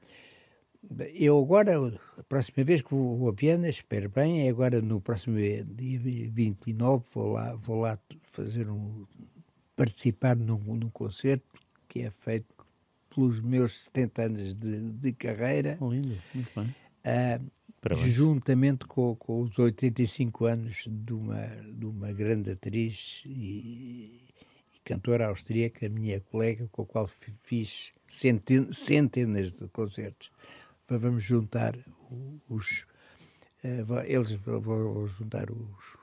[1.14, 5.38] Eu agora, a próxima vez que vou a Viena, espero bem, é agora no próximo
[5.38, 9.06] dia 29, vou lá, vou lá fazer um,
[9.76, 11.46] participar num, num concerto
[11.88, 12.54] que é feito
[13.14, 16.76] pelos meus 70 anos de, de carreira, Lindo, muito bem.
[17.82, 18.08] Parabéns.
[18.12, 21.46] juntamente com, com os 85 anos de uma,
[21.78, 23.30] de uma grande atriz e,
[24.76, 30.30] e cantora austríaca, minha colega, com a qual fi- fiz centen- centenas de concertos.
[30.90, 31.74] Va- Vamos juntar
[32.50, 32.86] os.
[33.86, 35.98] va- eles vão, juntar os,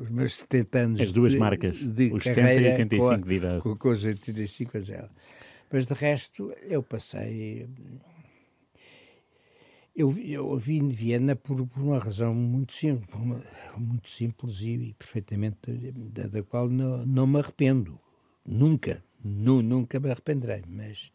[0.00, 3.10] os, meus 70 anos As duas de, marcas, de os 70 e carreira 85 com,
[3.10, 3.62] a- de idade.
[3.62, 5.10] Com, com os 85 anos dela.
[5.70, 7.68] Mas de resto, eu passei
[9.94, 13.42] eu, eu vim de Viena por, por uma razão muito simples, uma-
[13.76, 17.98] muito simples e, e perfeitamente da, da qual não, não me arrependo.
[18.46, 20.62] Nunca, nu, nunca me arrependerei.
[20.68, 21.12] Mas,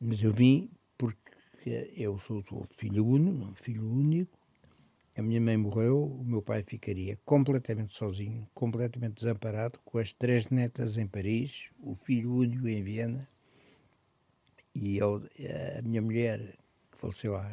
[0.00, 4.38] mas eu vim porque eu sou, sou filho único, filho único.
[5.16, 10.50] A minha mãe morreu, o meu pai ficaria completamente sozinho, completamente desamparado, com as três
[10.50, 13.28] netas em Paris, o filho único em Viena
[14.74, 15.22] e eu,
[15.78, 16.40] a minha mulher,
[16.90, 17.46] que faleceu há,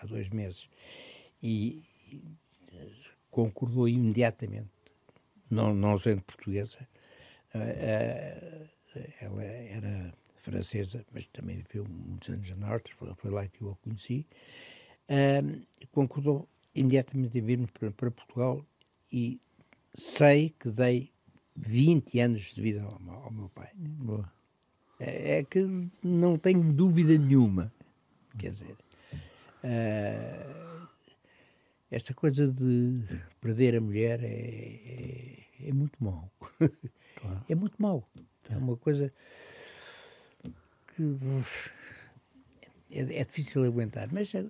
[0.00, 0.68] há dois meses,
[1.42, 1.82] e,
[2.72, 2.90] eh,
[3.30, 4.70] concordou imediatamente,
[5.50, 6.88] não, não sendo portuguesa,
[7.54, 13.62] eh, eh, ela era francesa, mas também viveu muitos anos na Áustria, foi, lá que
[13.62, 14.26] eu a conheci,
[15.08, 15.42] eh,
[15.90, 18.64] concordou imediatamente em vir-me para, para Portugal
[19.12, 19.40] e
[19.94, 21.10] sei que dei
[21.56, 23.70] 20 anos de vida ao, ao meu pai.
[23.74, 24.35] Boa.
[24.98, 27.72] É é que não tenho dúvida nenhuma.
[28.38, 28.76] Quer dizer,
[29.62, 30.46] eh,
[31.90, 33.02] esta coisa de
[33.40, 36.30] perder a mulher é, é, é muito mau.
[37.48, 38.08] É muito mau.
[38.48, 39.12] É uma coisa
[40.94, 41.18] que
[42.90, 44.44] é, é difícil aguentar, mas é,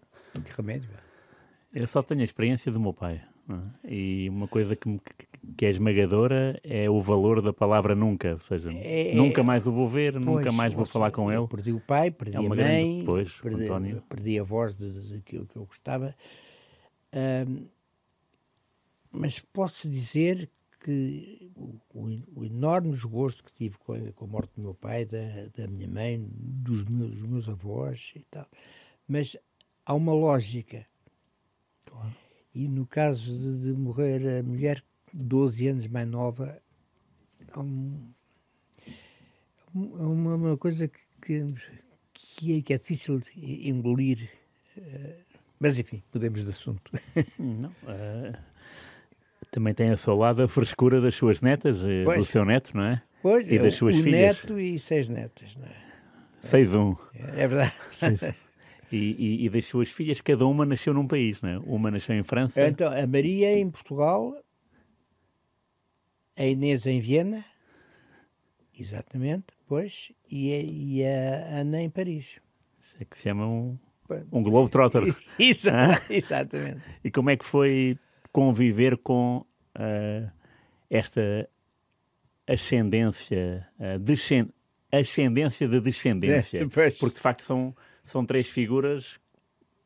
[0.45, 0.91] que remédio.
[0.93, 1.83] é?
[1.83, 3.25] Eu só tenho a experiência do meu pai.
[3.49, 3.93] É?
[3.95, 5.01] E uma coisa que, me-
[5.57, 8.33] que- é esmagadora é o valor da palavra nunca.
[8.35, 11.31] Ou seja, É- nunca mais o vou ver, nunca Pois, mais vou ou falar com
[11.31, 11.47] ele.
[11.47, 13.05] Perdi o pai, perdi É a mãe,
[13.43, 14.03] perdi, António.
[14.09, 16.15] perdi a voz daquilo que eu gostava.
[17.13, 17.67] Ahm,
[19.11, 21.81] mas posso dizer que o,
[22.35, 25.19] o- enorme desgosto que tive com a, com a morte do meu pai, da,
[25.57, 28.47] da minha mãe, dos meus, dos meus avós e tal,
[29.09, 29.37] mas
[29.85, 30.87] há uma lógica.
[32.59, 34.83] E no caso de, de morrer a mulher
[35.13, 36.59] 12 anos mais nova,
[37.53, 38.09] há um,
[39.75, 41.55] uma, uma coisa que, que,
[42.15, 44.31] que, é, que é difícil de engolir.
[44.79, 45.17] eh,
[45.61, 46.91] Mas enfim, mudemos de assunto.
[47.39, 48.33] Não, eh,
[49.51, 52.27] também tem ao seu lado a frescura das suas netas, eh, do Pois.
[52.29, 53.03] seu neto, não é?
[53.21, 54.43] Pois, E das suas o filhas?
[54.43, 55.87] neto e seis netas, não é?
[56.43, 56.97] 6-1.
[57.37, 57.75] É verdade.
[58.97, 61.59] E, e, e das suas filhas, cada uma nasceu num país, não é?
[61.59, 62.67] Uma nasceu em França.
[62.67, 64.35] Então, a Maria em Portugal,
[66.39, 67.45] a Inês em Viena,
[68.79, 72.41] exatamente, pois, e a, e a Ana em Paris.
[73.01, 73.79] É que se chama um,
[74.33, 75.03] um Globetrotter.
[75.39, 76.01] Isso, Ah?
[76.11, 76.81] exatamente.
[77.05, 77.99] E como é que foi
[78.33, 79.45] conviver com
[79.75, 80.31] ah,
[80.91, 81.49] esta
[82.47, 83.67] ascendência,
[84.01, 84.51] descen-
[84.93, 86.67] ascendência de descendência?
[86.99, 87.75] Porque de facto são,
[88.07, 89.19] são três figuras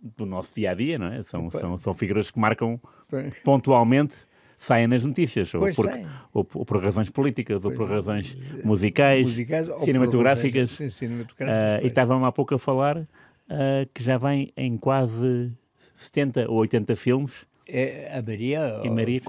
[0.00, 1.22] do nosso dia a dia, não é?
[1.22, 3.34] São, são, são figuras que marcam Pois.
[3.42, 4.28] pontualmente.
[4.56, 5.86] Saem nas notícias, ou Pois por,
[6.34, 10.70] ou, ou por razões políticas, ou por razões musicais, Musicais cinematográficas.
[10.72, 11.90] razões- sim, cinematográficas, Ah, e pois.
[11.92, 13.08] estava-me há pouco a falar
[13.48, 15.50] ah, que já vem em quase
[15.94, 18.82] 70 ou 80 filmes É, a Maria.
[18.84, 19.24] e Maria sim,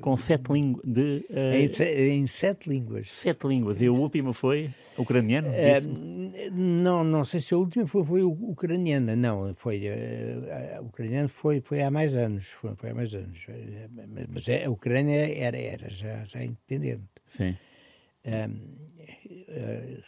[0.00, 3.10] com sete, língua, de, ah, em, se- em sete línguas.
[3.10, 3.80] sete línguas.
[3.80, 5.48] E a última foi ucraniano?
[5.48, 6.50] Eh, disse-me?
[6.50, 11.60] não, não sei se a última foi, foi ucraniana, não, foi eh, a ucraniana foi,
[11.60, 15.58] foi há mais anos, foi, foi há mais anos, Eh, mas, mas a Ucrânia era,
[15.58, 17.04] era já, já independente.
[17.26, 17.56] Sim.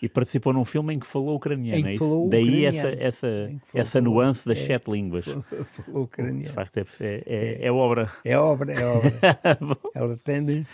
[0.01, 1.86] E participou num filme em que falou ucraniano.
[1.86, 2.28] É isso?
[2.30, 4.66] Daí essa, essa, essa nuance das é.
[4.66, 5.24] sete línguas.
[5.24, 5.45] falou
[5.86, 6.55] De ucraniano.
[6.55, 8.11] facto, é, é, é, obra.
[8.24, 9.12] É obra, é obra.
[9.95, 10.66] Ela tem,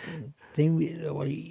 [0.53, 0.79] tem.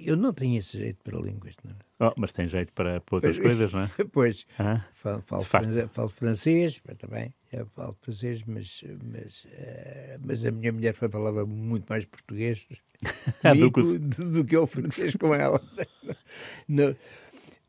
[0.05, 1.88] Eu não tenho esse jeito para línguas, não.
[1.99, 3.89] Oh, mas tem jeito para, para outras coisas, não é?
[4.11, 10.17] Pois, Ah, falo, falo, franze- falo francês, mas também, eu falo francês, mas, mas, eh,
[10.23, 12.65] mas a minha mulher falava muito mais português
[13.43, 15.61] Do comigo que o- do, do que eu francês com ela.
[16.67, 16.95] No-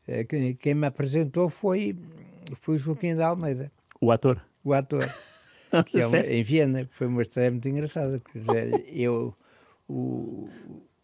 [0.07, 1.95] eh, quem, quem me apresentou foi,
[2.55, 4.41] foi Joaquim de Almeida, O ator.
[4.63, 5.03] o ator,
[5.87, 8.21] que é uma- em Viena, foi uma história muito engraçada.
[8.33, 9.35] Dizer, eu,
[9.87, 10.49] o,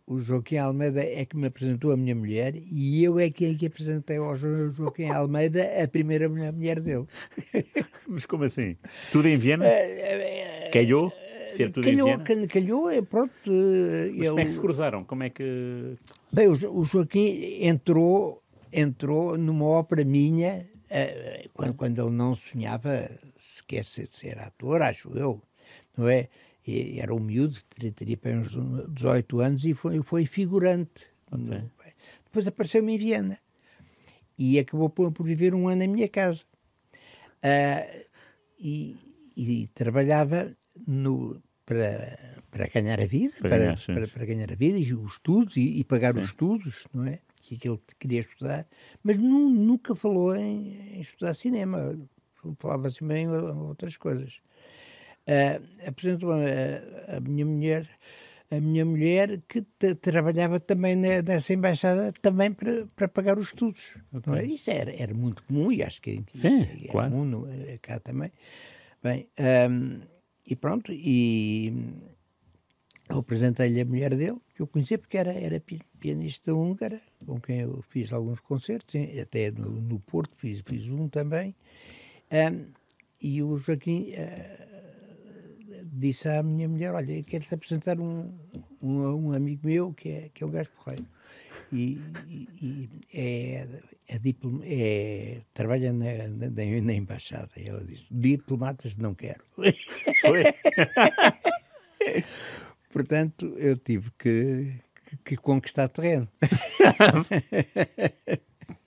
[0.08, 3.66] o Joaquim Almeida é que me apresentou a minha mulher e eu é quem que
[3.66, 7.06] apresentei ao Jo- Joaquim Almeida a primeira mulher, mulher dele.
[8.08, 8.78] Mas como assim?
[9.12, 9.66] Tudo em Viena?
[10.72, 11.12] Calhou?
[11.56, 12.24] Ser tudo em É, Calhou, Viena?
[12.24, 13.34] cal- calhou, é pronto.
[13.48, 15.04] eh, Mas como é que se ele, cruzaram?
[15.04, 15.98] Como é que.
[16.32, 18.42] bem, o, Jo- o Joaquim entrou,
[18.72, 25.10] entrou numa ópera minha uh, quando, quando ele não sonhava sequer ser, ser ator, acho
[25.18, 25.42] eu,
[25.98, 26.30] não é?
[27.00, 28.50] Era um miúdo, teria, teria para uns
[28.90, 31.06] 18 anos e foi, foi figurante.
[31.32, 31.64] Okay.
[32.26, 33.40] Depois apareceu-me em Viena
[34.38, 36.44] e acabou por, por, viver um ano na minha casa.
[37.38, 38.06] Uh,
[38.60, 38.98] e,
[39.36, 40.56] e, trabalhava
[40.88, 44.94] no, para, para ganhar a vida, para, para, ganhar, para, para ganhar a vida e
[44.94, 46.20] os estudos e, e pagar sim.
[46.20, 47.20] os estudos, não é?
[47.42, 48.68] Que ele queria estudar,
[49.02, 51.98] mas nu, nunca falou em, em, estudar cinema,
[52.58, 54.42] falava assim bem outras coisas.
[55.28, 57.90] Uh, apresentou a, a, minha mulher
[58.50, 59.62] a minha mulher que
[59.96, 63.98] trabalhava também nessa embaixada também para, para pagar os estudos.
[64.14, 64.18] É?
[64.18, 64.34] Okay.
[64.34, 64.46] É?
[64.46, 67.12] Isso era, era muito comum e acho que Sim, é claro.
[67.12, 67.48] comum no,
[67.82, 68.32] cá também.
[69.04, 69.28] Bem,
[69.70, 70.00] um,
[70.46, 71.74] e pronto, e
[73.10, 75.62] eu apresentei-lhe a mulher dele, que eu conhecia porque era, era
[76.00, 81.10] pianista húngara, com quem eu fiz alguns concertos, até no, no Porto fiz, fiz um
[81.10, 81.54] também.
[82.32, 82.72] Um,
[83.22, 84.77] e o Joaquim uh,
[85.86, 88.34] disse à minha mulher: Olha, quero-te apresentar um,
[88.82, 91.06] um, um, amigo meu que é, que é um gajo porreiro.
[91.72, 93.68] E, e, e é,
[94.08, 97.52] é, diplom, é, trabalha na, na, na, embaixada.
[97.58, 99.44] E ela disse: Diplomatas não quero.
[99.54, 99.74] Foi?
[102.92, 104.74] Portanto, eu tive que,
[105.06, 106.28] que, que conquistar terreno.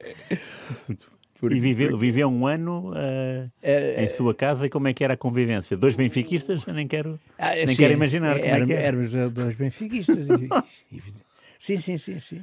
[1.40, 5.02] Porque, e viveu, viveu um ano uh, uh, em sua casa e como é que
[5.02, 5.74] era a convivência?
[5.74, 6.66] Dois benfiquistas?
[6.66, 8.82] Eu nem quero, uh, nem sim, quero imaginar como era, é que era.
[8.82, 10.28] Éramos dois benfiquistas.
[10.28, 11.02] e, e,
[11.58, 12.42] sim, sim, sim, sim.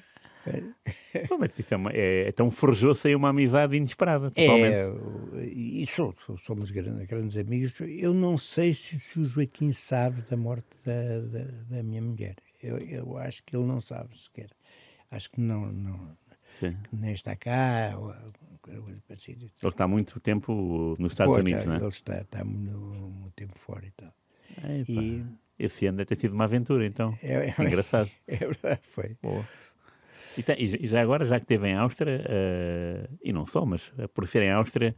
[1.30, 4.74] Bom, mas isso é, uma, é, então forjou-se aí uma amizade inesperada, totalmente.
[4.74, 7.80] É, e sou, somos grandes, grandes, amigos.
[7.82, 12.36] Eu não sei se, se, o Joaquim sabe da morte da, da, da minha mulher.
[12.64, 14.50] Eu, eu, acho que ele não sabe sequer.
[15.12, 16.18] Acho que não, não
[16.92, 17.94] nem está cá.
[17.98, 18.14] Ou,
[18.74, 21.80] ele está muito tempo nos Estados Pô, Unidos, está, não é?
[21.80, 24.14] Ele está, está muito, tempo fora e tal.
[24.88, 25.24] e,
[25.58, 27.18] esse ano deve ter sido uma aventura, então.
[27.22, 28.10] É, é Engraçado.
[28.28, 29.18] É verdade, foi.
[29.22, 29.44] Boa.
[30.38, 33.92] E, tem, e, já agora, já que esteve em Áustria, uh, e não só, mas
[34.14, 34.96] por ser em Áustria,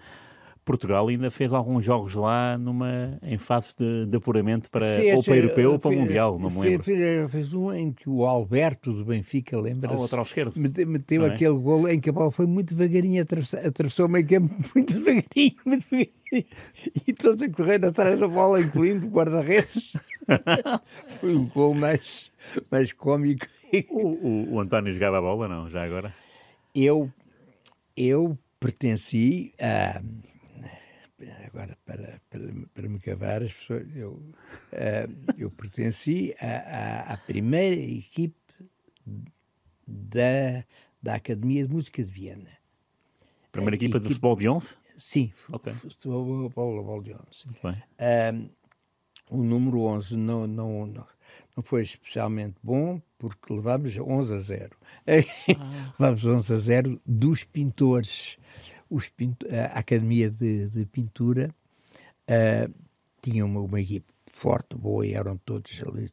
[0.65, 5.23] Portugal ainda fez alguns jogos lá numa, em fase de, de apuramento para, fez, ou
[5.23, 6.83] para europeu ou para fez, Mundial, não me lembro.
[6.83, 9.95] Fez, fez, um em que o Alberto do Benfica, lembra-se?
[9.95, 10.53] Ah, outro ao esquerdo.
[10.55, 11.33] Meteu, é?
[11.33, 14.93] aquele golo em que a bola foi muito devagarinho, atravessou, atravessou o meio campo muito
[14.93, 16.45] devagarinho, muito devagarinho,
[17.07, 19.93] e todos a correr atrás da bola, incluindo o guarda-redes.
[21.19, 22.31] foi o gol mais,
[22.69, 23.47] mais cómico
[23.89, 25.69] o, o, o, António jogava a bola, não?
[25.69, 26.13] Já agora?
[26.73, 27.11] Eu,
[27.95, 30.01] eu pertenci a.
[31.59, 32.41] Agora, para, para,
[32.73, 38.39] para me acabar, as pessoas, eu, uh, eu pertenci à, à, primeira equipe
[39.85, 40.63] da,
[41.03, 42.49] da Academia de Música de Viena.
[43.51, 44.73] Primeira equipa equipe, de futebol de 11?
[44.97, 45.73] Sim, okay.
[45.73, 47.19] futebol, futebol de 11.
[47.47, 47.83] Muito bem.
[47.99, 48.49] Uh,
[49.29, 51.05] o número 11 não, não, não
[51.59, 54.77] não foi especialmente bom, porque levámos 11 a 0.
[55.59, 55.93] Ah.
[55.99, 58.37] levámos 11 a 0 dos pintores.
[58.91, 61.53] A Academia de, de Pintura
[62.29, 62.73] uh,
[63.21, 66.11] tinha uma, uma, equipe forte, boa, e eram todos ali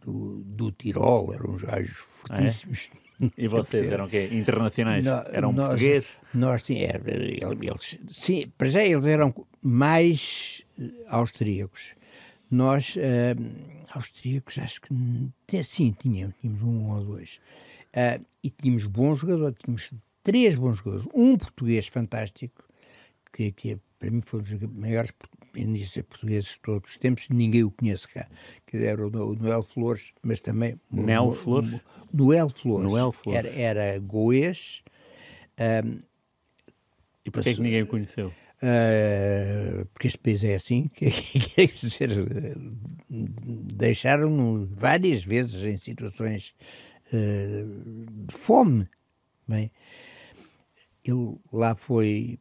[0.00, 2.90] do, do Tirol, eram gajos fortíssimos.
[2.92, 3.06] Ah, é?
[3.38, 4.28] E vocês eram o quê?
[4.32, 5.04] Internacionais?
[5.04, 6.18] No, eram nós, português?
[6.34, 10.62] Nós, sim, era, eles, sim, para já eles eram mais
[11.08, 11.94] austríacos.
[12.50, 17.40] Nós, uh, austríacos, acho que sim, tínhamos, tínhamos um ou dois.
[17.88, 19.90] Uh, e tínhamos bons jogadores, tínhamos
[20.26, 21.06] três bons jogadores.
[21.14, 22.68] Um português fantástico,
[23.32, 27.62] que, que é, para mim foi um dos maiores portugueses de todos os tempos, ninguém
[27.62, 28.28] o conhece cá,
[28.66, 30.80] que era o, Noel Flores, mas também...
[30.90, 31.80] Noel Flores?
[32.12, 32.90] Noel Flores.
[32.90, 33.38] Noel Flores.
[33.38, 34.82] Era, era goês.
[35.84, 36.00] Um,
[37.24, 38.32] e porquê é que ninguém o conheceu?
[38.56, 42.10] Uh, porque este país é assim, quer dizer,
[43.08, 46.52] deixaram-no várias vezes em situações
[47.12, 48.88] uh, de fome.
[49.46, 49.70] Bem,
[51.10, 52.38] ele lá foi.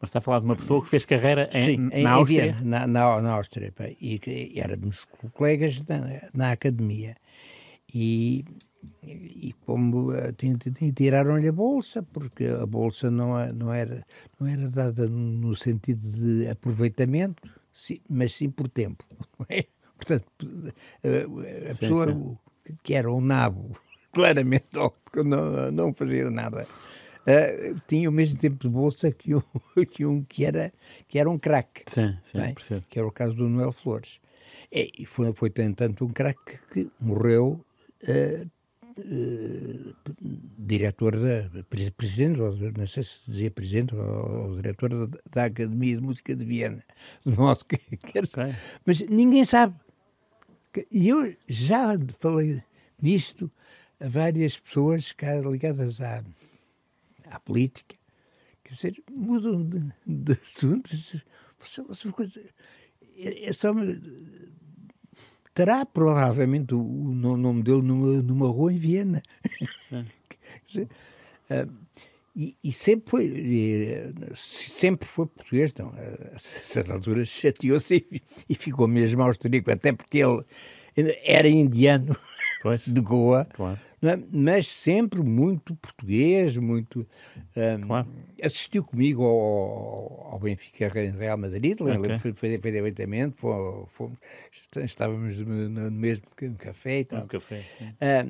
[0.00, 2.52] Mas está a falar de uma pessoa que fez carreira em, Sim, na Áustria?
[2.52, 7.16] Viena, na, na, na, Áustria, pá, e, e éramos colegas na, na academia.
[7.92, 8.44] E
[9.02, 10.34] e como eh,
[10.94, 14.04] tiraram-lhe a bolsa, porque a bolsa não, é, não, era,
[14.38, 17.42] não era dada no sentido de aproveitamento,
[18.08, 19.04] mas sim por tempo.
[19.48, 19.66] É?
[19.96, 20.26] Portanto,
[21.04, 22.38] a, a sim, pessoa sim.
[22.82, 23.76] que era um nabo,
[24.12, 26.66] claramente, não, não fazia nada,
[27.26, 29.42] uh, tinha o mesmo tempo de bolsa que um
[29.90, 30.72] que, um, que, era,
[31.08, 31.84] que era um craque.
[31.86, 34.20] Sim, sim, que era o caso do Noel Flores.
[34.72, 37.64] E foi, foi tanto um craque que morreu
[38.02, 38.50] uh,
[38.98, 39.92] eh,
[40.58, 45.44] diretor da pre- presidente, ou, não sei se dizia presidente ou, ou diretor da, da
[45.44, 46.82] Academia de Música de Viena,
[47.24, 48.54] de modo que, quer dizer, Ok.
[48.86, 49.74] mas ninguém sabe.
[50.90, 52.62] E eu já falei
[52.98, 53.50] disto
[54.00, 55.14] a várias pessoas
[55.50, 56.24] ligadas à,
[57.30, 57.96] à política,
[58.64, 60.90] quer dizer, mudam de, de assunto.
[60.94, 62.40] É uma coisa-
[63.18, 63.84] é, é só uma,
[65.54, 69.22] terá provavelmente o, o no- nome dele numa, numa rua em Viena.
[69.90, 70.06] Quer
[70.66, 70.88] dizer,
[71.50, 71.66] ah,
[72.34, 78.54] e, e sempre foi e, sempre foi português, não, a certa altura chateou-se e, e
[78.54, 80.44] ficou mesmo austríaco, até porque ele
[81.24, 82.14] era indiano
[82.62, 82.82] Pois.
[82.86, 83.80] de Goa, Claro.
[84.10, 84.18] É?
[84.30, 87.06] mas sempre muito português, muito.
[87.56, 88.08] ah, Claro.
[88.42, 93.36] Assistiu comigo ao, ao Benfica Real Madrid, lembro foi perfeitamente,
[93.88, 94.18] fomos,
[94.84, 96.24] estávamos no, mesmo
[96.58, 97.24] café e tal.
[97.24, 97.62] Um café.
[98.00, 98.26] Ah,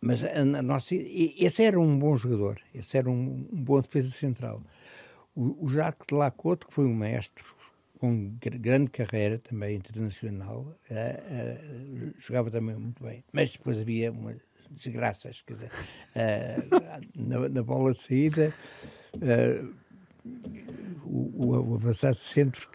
[0.00, 4.10] mas a, a nossa, esse era um bom jogador, esse era um, um bom defesa
[4.10, 4.62] central.
[5.34, 7.44] O, o Jacques de Lacote, que foi um mestre
[7.98, 13.24] com gr- grande carreira também internacional, ah, ah, jogava também muito bem.
[13.32, 14.36] Mas depois havia umas
[14.70, 15.70] desgraças, quer dizer,
[16.16, 18.54] ah, na, na bola de saída,
[19.22, 19.68] ah,
[21.04, 22.68] o, o, avançado centro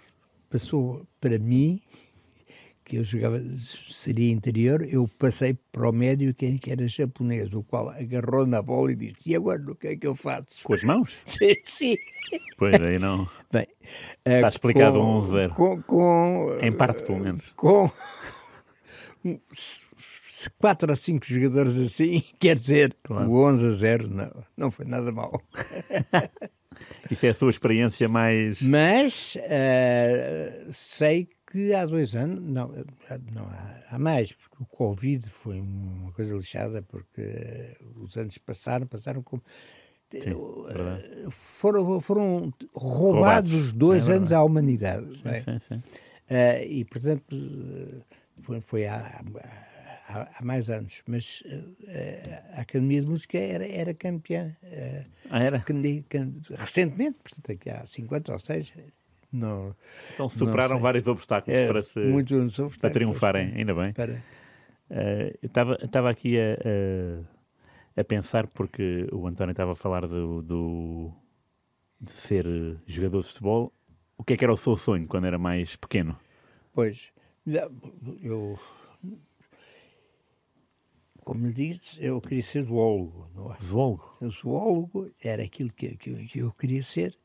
[0.50, 1.82] passou para mim
[2.86, 7.64] que eu jogava, seria interior, eu passei para o médio quem que era japonês, o
[7.64, 10.64] qual agarrou na bola e disse, e agora o que é que eu faço?
[10.66, 11.10] Com as mãos?
[11.26, 11.96] Sim, sim.
[12.58, 13.26] Pois aí não.
[13.52, 13.66] Bem,
[14.26, 15.50] Está eh, explicado com- um 11-0.
[15.50, 17.54] Com, com, Em parte, pelo menos.
[17.56, 17.90] com
[20.44, 23.30] se- quatro ou cinco jogadores assim, quer dizer, Claro.
[23.30, 25.42] o 11 a 0 não, não foi nada mal.
[27.10, 28.62] Isso é a sua experiência mais.
[28.62, 32.74] Mas eh, sei que há dois anos, não,
[33.10, 38.18] há- não há, há mais, porque o Covid foi uma coisa lixada, porque eh, os
[38.18, 39.44] anos passaram, passaram como.
[40.14, 40.20] eh,
[40.74, 41.04] verdade.
[41.32, 45.22] foram, foram roubados Roubados, dois é anos à humanidade.
[45.24, 45.42] não é?
[45.42, 45.84] Sim, sim.
[46.30, 48.02] Eh, e, portanto, eh,
[48.42, 49.24] foi, foi há, há,
[50.08, 51.02] há mais anos.
[51.08, 51.44] Mas
[51.88, 54.56] eh, a Academia de Música era, era campeã.
[54.64, 55.64] eh, Ah, era?
[56.52, 58.74] recentemente, portanto, aqui há 50 ou 6.
[59.32, 59.76] Não,
[60.14, 60.80] Então superaram sei.
[60.80, 62.34] vários obstáculos é, para, se, muito
[62.80, 63.94] para triunfarem, ainda bem.
[63.94, 64.22] Para,
[64.90, 66.54] Eh, eu estava aqui a,
[67.98, 71.12] a, a pensar, porque o António estava a falar do, do-
[72.00, 72.46] de ser
[72.86, 73.74] jogador de futebol.
[74.18, 76.16] O que é que era o seu sonho quando era mais pequeno?
[76.74, 77.12] pois,
[78.22, 78.60] eu,
[81.24, 83.30] como lhe disse, eu queria ser zoólogo.
[83.36, 83.58] Não é?
[83.62, 84.16] Zoólogo.
[84.22, 87.18] O zoólogo era aquilo que, que, eu- que eu queria ser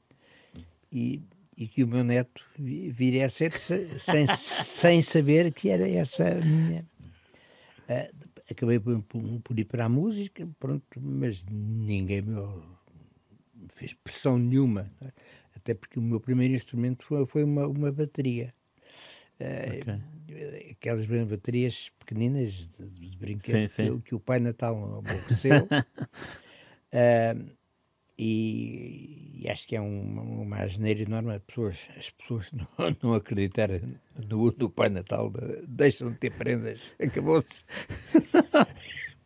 [0.93, 1.21] e,
[1.57, 5.89] e que o meu neto vi- viria a ser se- sem, sem saber que era
[5.89, 6.87] essa a minha.
[7.89, 8.11] Ah,
[8.51, 12.37] acabei por, por, ir para a música, pronto, mas ninguém me
[13.71, 15.13] fez pressão nenhuma, é?
[15.57, 18.55] até porque o meu primeiro instrumento foi, foi uma, uma bateria.
[19.41, 20.01] Ah,
[20.73, 24.01] Aquelas baterias pequeninas de, de brinquedo Sim, sim.
[24.01, 25.69] que- o Pai Natal aborreceu.
[26.91, 27.37] Ah,
[28.19, 32.67] e, e acho que é uma, uma asneira enorme as pessoas, as pessoas não,
[33.03, 33.81] não acreditarem
[34.29, 37.63] no, no Pai Natal, de- deixam de ter prendas, acabou-se.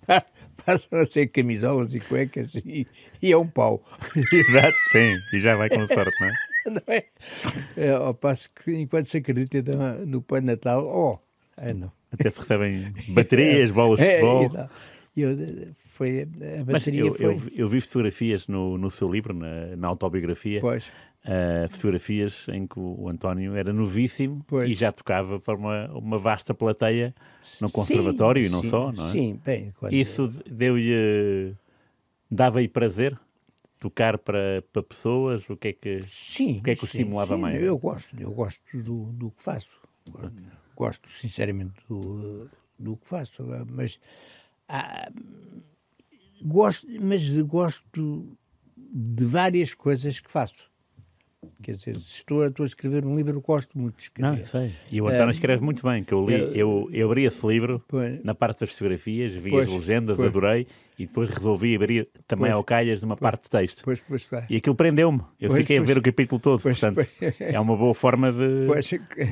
[0.07, 0.27] Pa-
[0.65, 2.87] Passam a ser camisolas e cuecas e,
[3.23, 3.83] e é um pau.
[4.33, 5.17] Exato, sim.
[5.37, 6.33] E já vai com sorte, não é?
[6.71, 7.05] Não é?
[7.77, 11.19] É, ao passo que enquanto se acredita no, no Pai Natal, oh,
[11.57, 11.93] ah, não.
[12.11, 14.69] Até se recebem baterias, bolas de É, futebol.
[15.17, 15.37] E eu,
[15.85, 16.23] foi,
[16.61, 17.27] a bateria eu, foi.
[17.27, 20.87] eu, eu vi fotografias no, no seu livro, na, na autobiografia, Pois.
[21.25, 24.71] ah, fotografias em que o António era novíssimo Pois.
[24.71, 27.15] e já tocava para uma, uma vasta plateia
[27.61, 29.09] no conservatório Sim, e não sim, só, não é?
[29.11, 31.55] Sim, bem, quando, Isso deu-lhe.
[32.31, 33.19] dava-lhe prazer?
[33.83, 35.51] Tocar para, para pessoas?
[35.51, 36.03] O que é que.
[36.05, 37.61] sim, o que é que o sim, estimulava sim, mais?
[37.61, 39.77] Eu gosto, eu gosto do, do que faço.
[40.77, 43.43] Gosto, sinceramente, do, do que faço.
[43.69, 43.99] Mas
[44.69, 45.11] há-
[46.43, 48.39] gosto, mas gosto
[48.77, 50.71] de várias coisas que faço.
[51.63, 54.41] Quer dizer, se estou, a- estou a escrever um livro, gosto muito de Não, escrever.
[54.41, 54.73] eu sei.
[54.91, 58.23] E o António escreve muito bem, que eu li, eu, eu abri esse livro Pois.
[58.25, 60.29] na parte das fotografias, vi Pois, as legendas, pois.
[60.29, 60.67] adorei,
[60.99, 62.55] e depois resolvi abrir também Pois.
[62.55, 63.83] ao calhas numa parte de texto.
[63.85, 64.47] Pois, pois, vai.
[64.49, 65.21] E aquilo prendeu-me.
[65.41, 65.89] Eu Pois, fiquei a pois.
[65.89, 66.61] ver o capítulo todo.
[66.63, 67.35] Pois, portanto, pois.
[67.41, 68.67] é uma boa forma de.
[68.67, 68.89] Pois,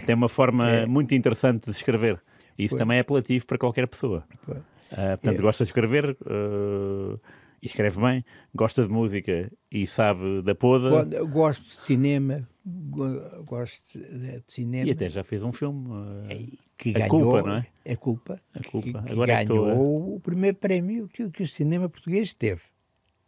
[0.06, 0.86] Tem uma forma É.
[0.86, 2.20] muito interessante de escrever.
[2.58, 2.78] E isso Pois.
[2.80, 4.24] também é apelativo para qualquer pessoa.
[4.44, 4.58] pois.
[4.92, 5.42] Ah, portanto, É.
[5.42, 7.16] gosta de escrever ah,
[7.62, 8.22] e escreve bem,
[8.54, 11.04] gosta de música e sabe da poda.
[11.24, 14.88] Gosto de cinema, go- gosto de, cinema.
[14.88, 15.88] E até já fez um filme.
[16.28, 16.46] É, eh,
[16.78, 17.66] que A ganhou, Culpa, não é?
[17.92, 18.40] A culpa.
[18.54, 18.98] A Culpa.
[19.00, 22.32] Que, que Agora é que ganhou estou o primeiro prémio que, que o cinema português
[22.32, 22.62] teve.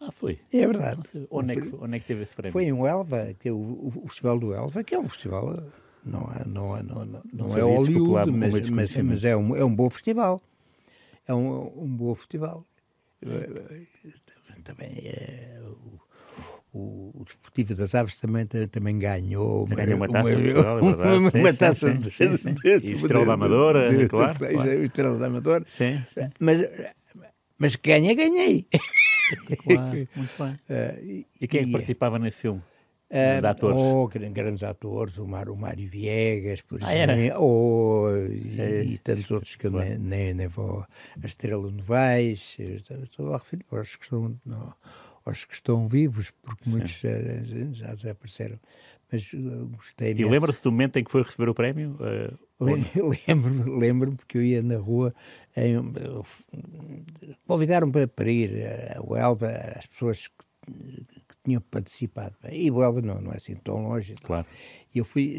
[0.01, 0.41] Ah, foi.
[0.53, 1.01] É verdade.
[1.31, 2.53] Onde é, que, onde é que teve esse prémio?
[2.53, 5.63] Foi em Elva, que é o, o Festival do Elva, que é um festival,
[6.05, 9.65] não é, não é, não, não, não é Hollywood, mas, mas, mas é, um, é
[9.65, 10.41] um bom festival.
[11.29, 12.67] É um, um bom festival.
[13.25, 13.87] Eh,
[14.63, 15.59] Também é,
[16.73, 21.17] o, o, Desportivo das Aves também, também, ganhou Ganhou uma taça, é verdade, é verdade.
[21.19, 24.09] uma, Sim, uma sim, taça sim, de, sim, de- E Estrela da Amadora, de- de-
[24.09, 24.85] claro, de- claro.
[24.85, 25.67] Estrela da Amadora.
[26.41, 26.61] Mas,
[27.59, 28.67] mas ganhei, ganhei.
[29.65, 30.59] Claro, muito bem.
[30.69, 32.63] Eh, E quem é que e- participava nesse filme?
[33.41, 33.79] De atores?
[33.79, 37.41] Oh, gran- grandes atores, o, Mar, o Mário Viegas, por Ah, exemplo.
[37.43, 38.83] Oh, e, É.
[38.85, 40.85] e tantos outros que eu nem, nem, nem vou.
[41.23, 44.73] A Estrela Novais, eu estou- a referir aos que estão, não,
[45.27, 47.43] aos que estão vivos, porque muitos eh,
[47.73, 48.59] já desapareceram.
[49.13, 49.39] Mas eh,
[49.77, 51.97] gostei E lembra-se do momento em que foi receber o prémio?
[52.01, 52.87] Eh, Le-
[53.29, 55.13] Lembro-me lembro porque eu ia na rua,
[55.57, 55.77] em,
[57.47, 60.45] convidaram-me para, ir eh, ao Elva, as pessoas que
[61.45, 62.35] tinham participado.
[62.51, 64.15] E o Elva não, não é assim tão longe.
[64.23, 64.47] Claro.
[64.95, 65.39] E eu fui,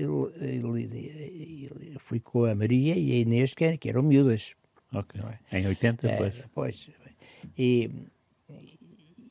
[1.99, 4.55] fui com a Maria e a Inês, que, eram- miúdas.
[4.93, 5.21] Ok.
[5.51, 5.59] É?
[5.59, 6.43] Em 80, É, depois.
[6.53, 6.89] pois.
[7.57, 7.89] E,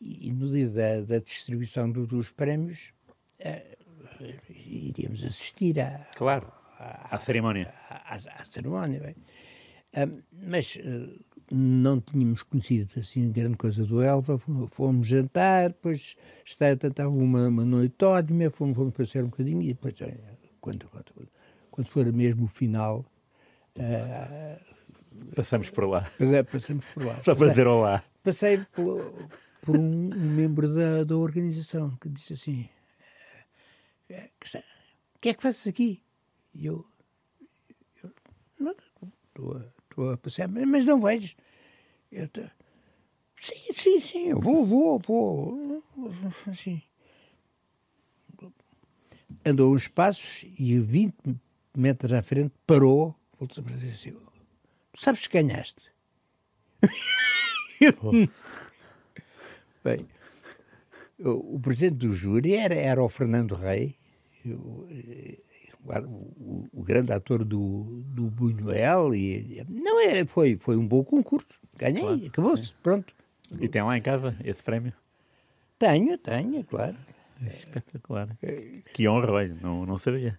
[0.00, 2.92] e- no dia da, da distribuição do- dos prémios,
[3.38, 3.76] eh,
[4.66, 6.50] iríamos assistir à, Claro.
[6.78, 7.72] À cerimónia.
[7.90, 8.98] à, à cerimónia.
[9.00, 9.16] bem.
[10.32, 11.08] Mas eh,
[11.54, 14.38] não tínhamos conhecido assim grande coisa do Elva,
[14.70, 16.16] fomos, jantar, depois
[16.88, 20.18] estava uma, uma noite ótima, fomos, fomos passear um bocadinho e depois, olha,
[20.60, 21.28] quando, quando,
[21.70, 23.04] quando for mesmo o final,
[25.36, 26.10] Passamos por lá.
[26.18, 27.14] passa- passamos por lá.
[27.24, 28.04] Só para Passei- dizer olá.
[28.22, 29.28] Passei por,
[29.60, 32.68] por um, um membro da, da organização que disse assim:
[34.08, 36.02] "Eh, que O é que fazes aqui?
[36.54, 36.84] E eu.
[38.02, 38.10] eu,
[38.58, 38.74] "Não,
[39.28, 41.34] Estou a, estou a passear, mas não vejo.
[42.10, 42.42] Eu tô-
[43.36, 45.82] sim, sim, sim, eu vou, vou, vou.
[46.46, 46.82] Assim.
[49.44, 51.14] Andou uns passos e 20
[51.76, 54.12] metros à frente parou, voltou para dizer assim:
[54.92, 55.90] Tu sabes que ganhaste?
[59.84, 60.06] Bem,
[61.18, 63.96] o, o presidente do júri era, era o Fernando Rei,
[64.46, 65.38] eh,
[65.84, 69.14] o, o grande ator do, do Buñuel.
[69.14, 71.58] E, não, é, foi, foi um bom concurso.
[71.76, 73.12] Ganhei, acabou-se, pronto.
[73.60, 74.92] E tem lá em casa esse prémio?
[75.78, 76.96] Tenho, tenho, claro.
[77.44, 78.28] Espetacular.
[78.94, 80.38] Que honra, olha, não, não sabia.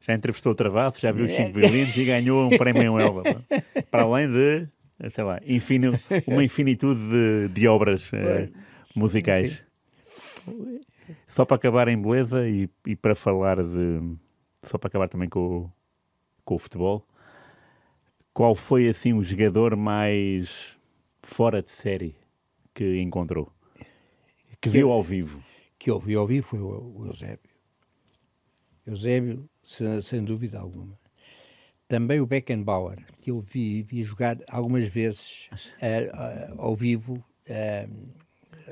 [0.00, 1.46] Já entrevistou o Travasso, já viu os É.
[1.46, 3.22] cinco violinos e ganhou um prémio em Elba.
[3.90, 4.68] Para além de,
[5.10, 8.50] sei lá, infini- uma infinitude de, de obras eh,
[8.94, 9.64] musicais.
[11.26, 14.00] Só para acabar em beleza e, e para falar de.
[14.62, 15.72] Só para acabar também com, o-
[16.44, 17.06] com o futebol.
[18.32, 20.76] Qual foi assim o jogador mais
[21.22, 22.16] fora de série
[22.74, 23.52] que encontrou?
[24.60, 25.42] Que viu ao vivo?
[25.78, 27.50] que eu vi ouvir foi o, o Eusébio.
[28.86, 30.96] Eusébio, se- sem dúvida alguma.
[31.88, 35.50] Também o Beckenbauer, que eu vi, vi jogar algumas vezes
[35.80, 37.22] eh, eh, ao vivo.
[37.46, 37.88] eh,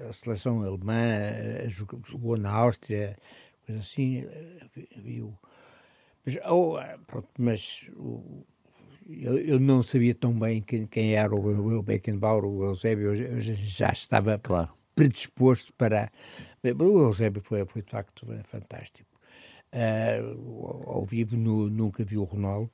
[0.08, 3.18] a seleção alemã jogou, na Áustria,
[3.66, 4.24] coisa assim.
[4.74, 5.36] vi- vi-o.
[6.24, 7.90] Mas, oh, eh, pronto, mas
[9.08, 13.36] eu, eu não sabia tão bem quem, quem era o, o Beckenbauer, o Eusébio, eu,
[13.36, 14.70] eu já estava Claro.
[14.94, 16.10] predisposto para.
[16.62, 19.08] O Eusébio foi, foi de facto fantástico.
[19.72, 20.18] Ah,
[20.86, 22.72] ao vivo nu- nunca vi o Ronaldo,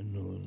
[0.00, 0.38] nu-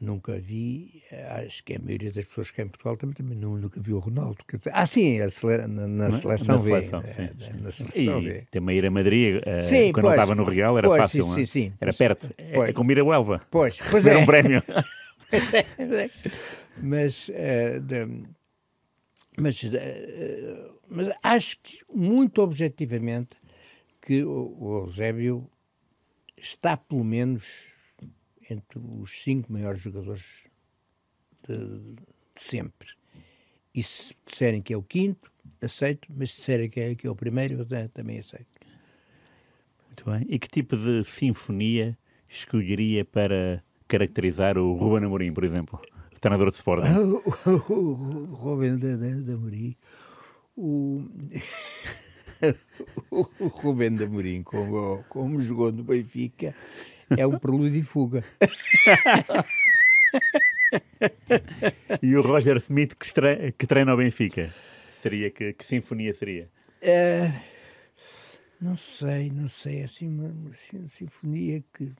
[0.00, 1.02] nunca vi,
[1.44, 3.92] acho que a maioria das pessoas que é em Portugal também, também nu- nunca vi
[3.92, 4.38] o Ronaldo.
[4.46, 6.70] Quer dizer, ah, sim, sele- na, na seleção Na vê.
[6.70, 7.60] seleção, eh, sim.
[7.62, 8.46] Na seleção E vê.
[8.50, 10.14] também ir a Madrid, eh, Sim, quando pois.
[10.14, 11.46] estava no Real, era Pois, fácil, sim, sim, é?
[11.46, 11.72] sim.
[11.80, 12.30] Era perto.
[12.36, 12.68] É, Pois.
[12.70, 13.46] é como ir a Huelva.
[13.50, 14.22] Pois, pois Receber é.
[14.22, 14.62] um prémio.
[16.82, 18.26] mas, eh, de-
[19.38, 23.36] mas, eh, mas acho que, muito objetivamente,
[24.02, 25.50] que o, o Eusébio
[26.36, 27.66] está, pelo menos,
[28.50, 30.46] entre os cinco maiores jogadores
[31.46, 31.56] de,
[31.94, 32.02] de
[32.34, 32.88] sempre.
[33.74, 35.30] E se disserem que é o quinto,
[35.62, 38.46] aceito, mas se disserem que é, que é o primeiro, eu ta- também aceito.
[39.86, 40.26] Muito bem.
[40.28, 41.96] E que tipo de sinfonia
[42.28, 45.80] escolheria para caracterizar o Ruben Amorim, por exemplo?
[46.20, 46.86] Treinador de Sporting.
[47.70, 49.76] o, da Amorim,
[50.56, 51.04] o,
[53.10, 56.54] o Rubem da Amorim, como, como jogou no Benfica,
[57.16, 58.24] é um prelúdio e fuga.
[62.02, 64.52] E o Roger Smith que, estre- que treina o Benfica?
[65.02, 66.50] Seria que, que sinfonia seria?
[66.82, 67.30] Eh,
[68.60, 69.80] Não sei, não sei.
[69.80, 70.52] É assim uma, uma
[70.86, 71.92] sinfonia que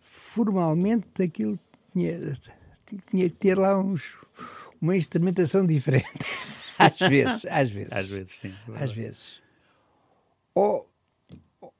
[0.00, 1.58] formalmente aquilo
[1.92, 2.18] tinha,
[3.10, 4.16] tinha que ter lá uns,
[4.80, 6.06] uma instrumentação diferente.
[6.78, 7.92] às vezes, às vezes.
[7.92, 8.54] Às vezes, sim.
[8.74, 9.42] Às vezes.
[10.54, 10.88] Ou,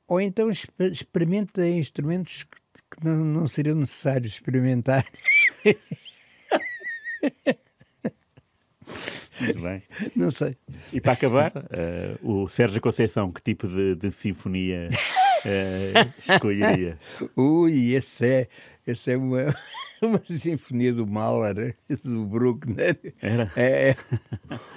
[0.09, 2.59] ou então experimenta instrumentos que,
[2.91, 5.05] que não, não seriam necessários experimentar.
[9.41, 9.83] Muito bem.
[10.15, 10.57] Não sei.
[10.93, 14.89] E para acabar, uh, o Sérgio Conceição, que tipo de, de sinfonia
[15.45, 16.99] uh, escolheria?
[17.37, 18.49] Ui, esse é,
[18.87, 19.55] esse é uma,
[20.01, 22.97] uma sinfonia do Mahler, do Bruckner.
[23.21, 23.51] Era?
[23.57, 23.97] É, é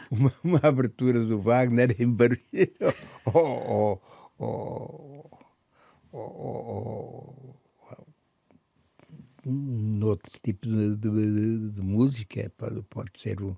[0.09, 2.41] uma, uma abertura do Wagner em barulho.
[3.25, 3.99] Oh, oh,
[4.40, 5.08] oh,
[9.48, 13.56] noutro tipo de, de, de, música, pode, pode ser um,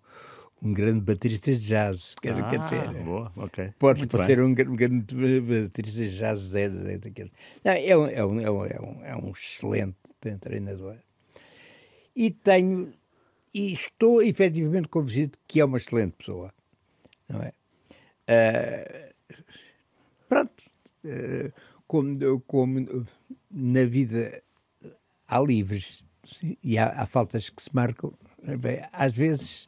[0.61, 2.15] um grande baterista de jazz.
[2.21, 3.73] Quer, ah, quer dizer, boa, okay.
[3.79, 6.53] pode ser um, um, grande baterista de jazz.
[6.55, 7.31] É, daquele.
[7.63, 9.97] Não, é, um, é, um, é, um, é um excelente
[10.39, 10.97] treinador.
[12.15, 12.93] E tenho,
[13.53, 16.53] e estou efetivamente convencido que é uma excelente pessoa.
[17.27, 17.53] Não é?
[18.29, 19.13] Uh,
[20.27, 20.68] pronto.
[21.03, 21.51] Uh,
[21.87, 23.07] como, como
[23.49, 24.43] na vida
[25.27, 26.05] há livres
[26.63, 28.13] e há, há, faltas que se marcam.
[28.59, 29.67] Bem, às vezes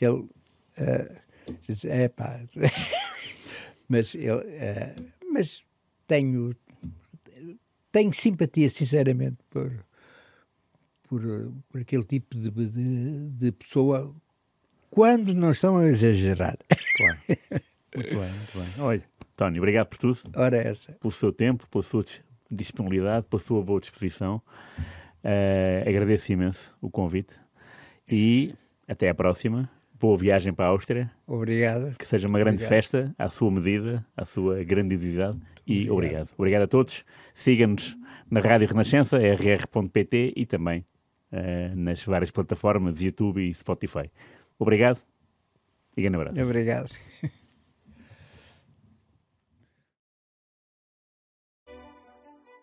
[0.00, 1.20] ele uh,
[1.66, 2.40] diz, é pá,
[3.88, 5.64] mas, ele, uh, mas
[6.06, 6.54] tenho,
[7.90, 9.72] tenho simpatia, sinceramente, por,
[11.08, 11.22] por,
[11.68, 14.14] por aquele tipo de, de, de pessoa
[14.90, 16.56] quando não estão a exagerar.
[16.96, 17.18] Claro.
[17.94, 18.84] Muito bem, muito bem.
[18.84, 19.04] Olha,
[19.36, 20.18] Tony, obrigado por tudo.
[20.34, 20.92] Ora, essa.
[20.92, 22.02] Pelo seu tempo, pela sua
[22.50, 24.40] disponibilidade, pela sua boa disposição.
[25.22, 27.34] Uh, agradeço imenso o convite
[28.08, 28.54] e
[28.88, 29.68] até à próxima.
[29.92, 31.10] Boa viagem para a Áustria.
[31.26, 31.96] Obrigado.
[31.98, 32.68] Que seja uma grande obrigado.
[32.70, 35.38] festa, à sua medida, à sua grandiosidade.
[35.66, 35.92] E obrigado.
[35.92, 36.30] obrigado.
[36.36, 37.04] Obrigado a todos.
[37.34, 37.96] Siga-nos
[38.30, 40.80] na Rádio Renascença, rr.pt e também
[41.32, 44.10] uh, nas várias plataformas, YouTube e Spotify.
[44.58, 45.00] Obrigado
[45.96, 46.42] e grande abraço.
[46.42, 46.90] Obrigado.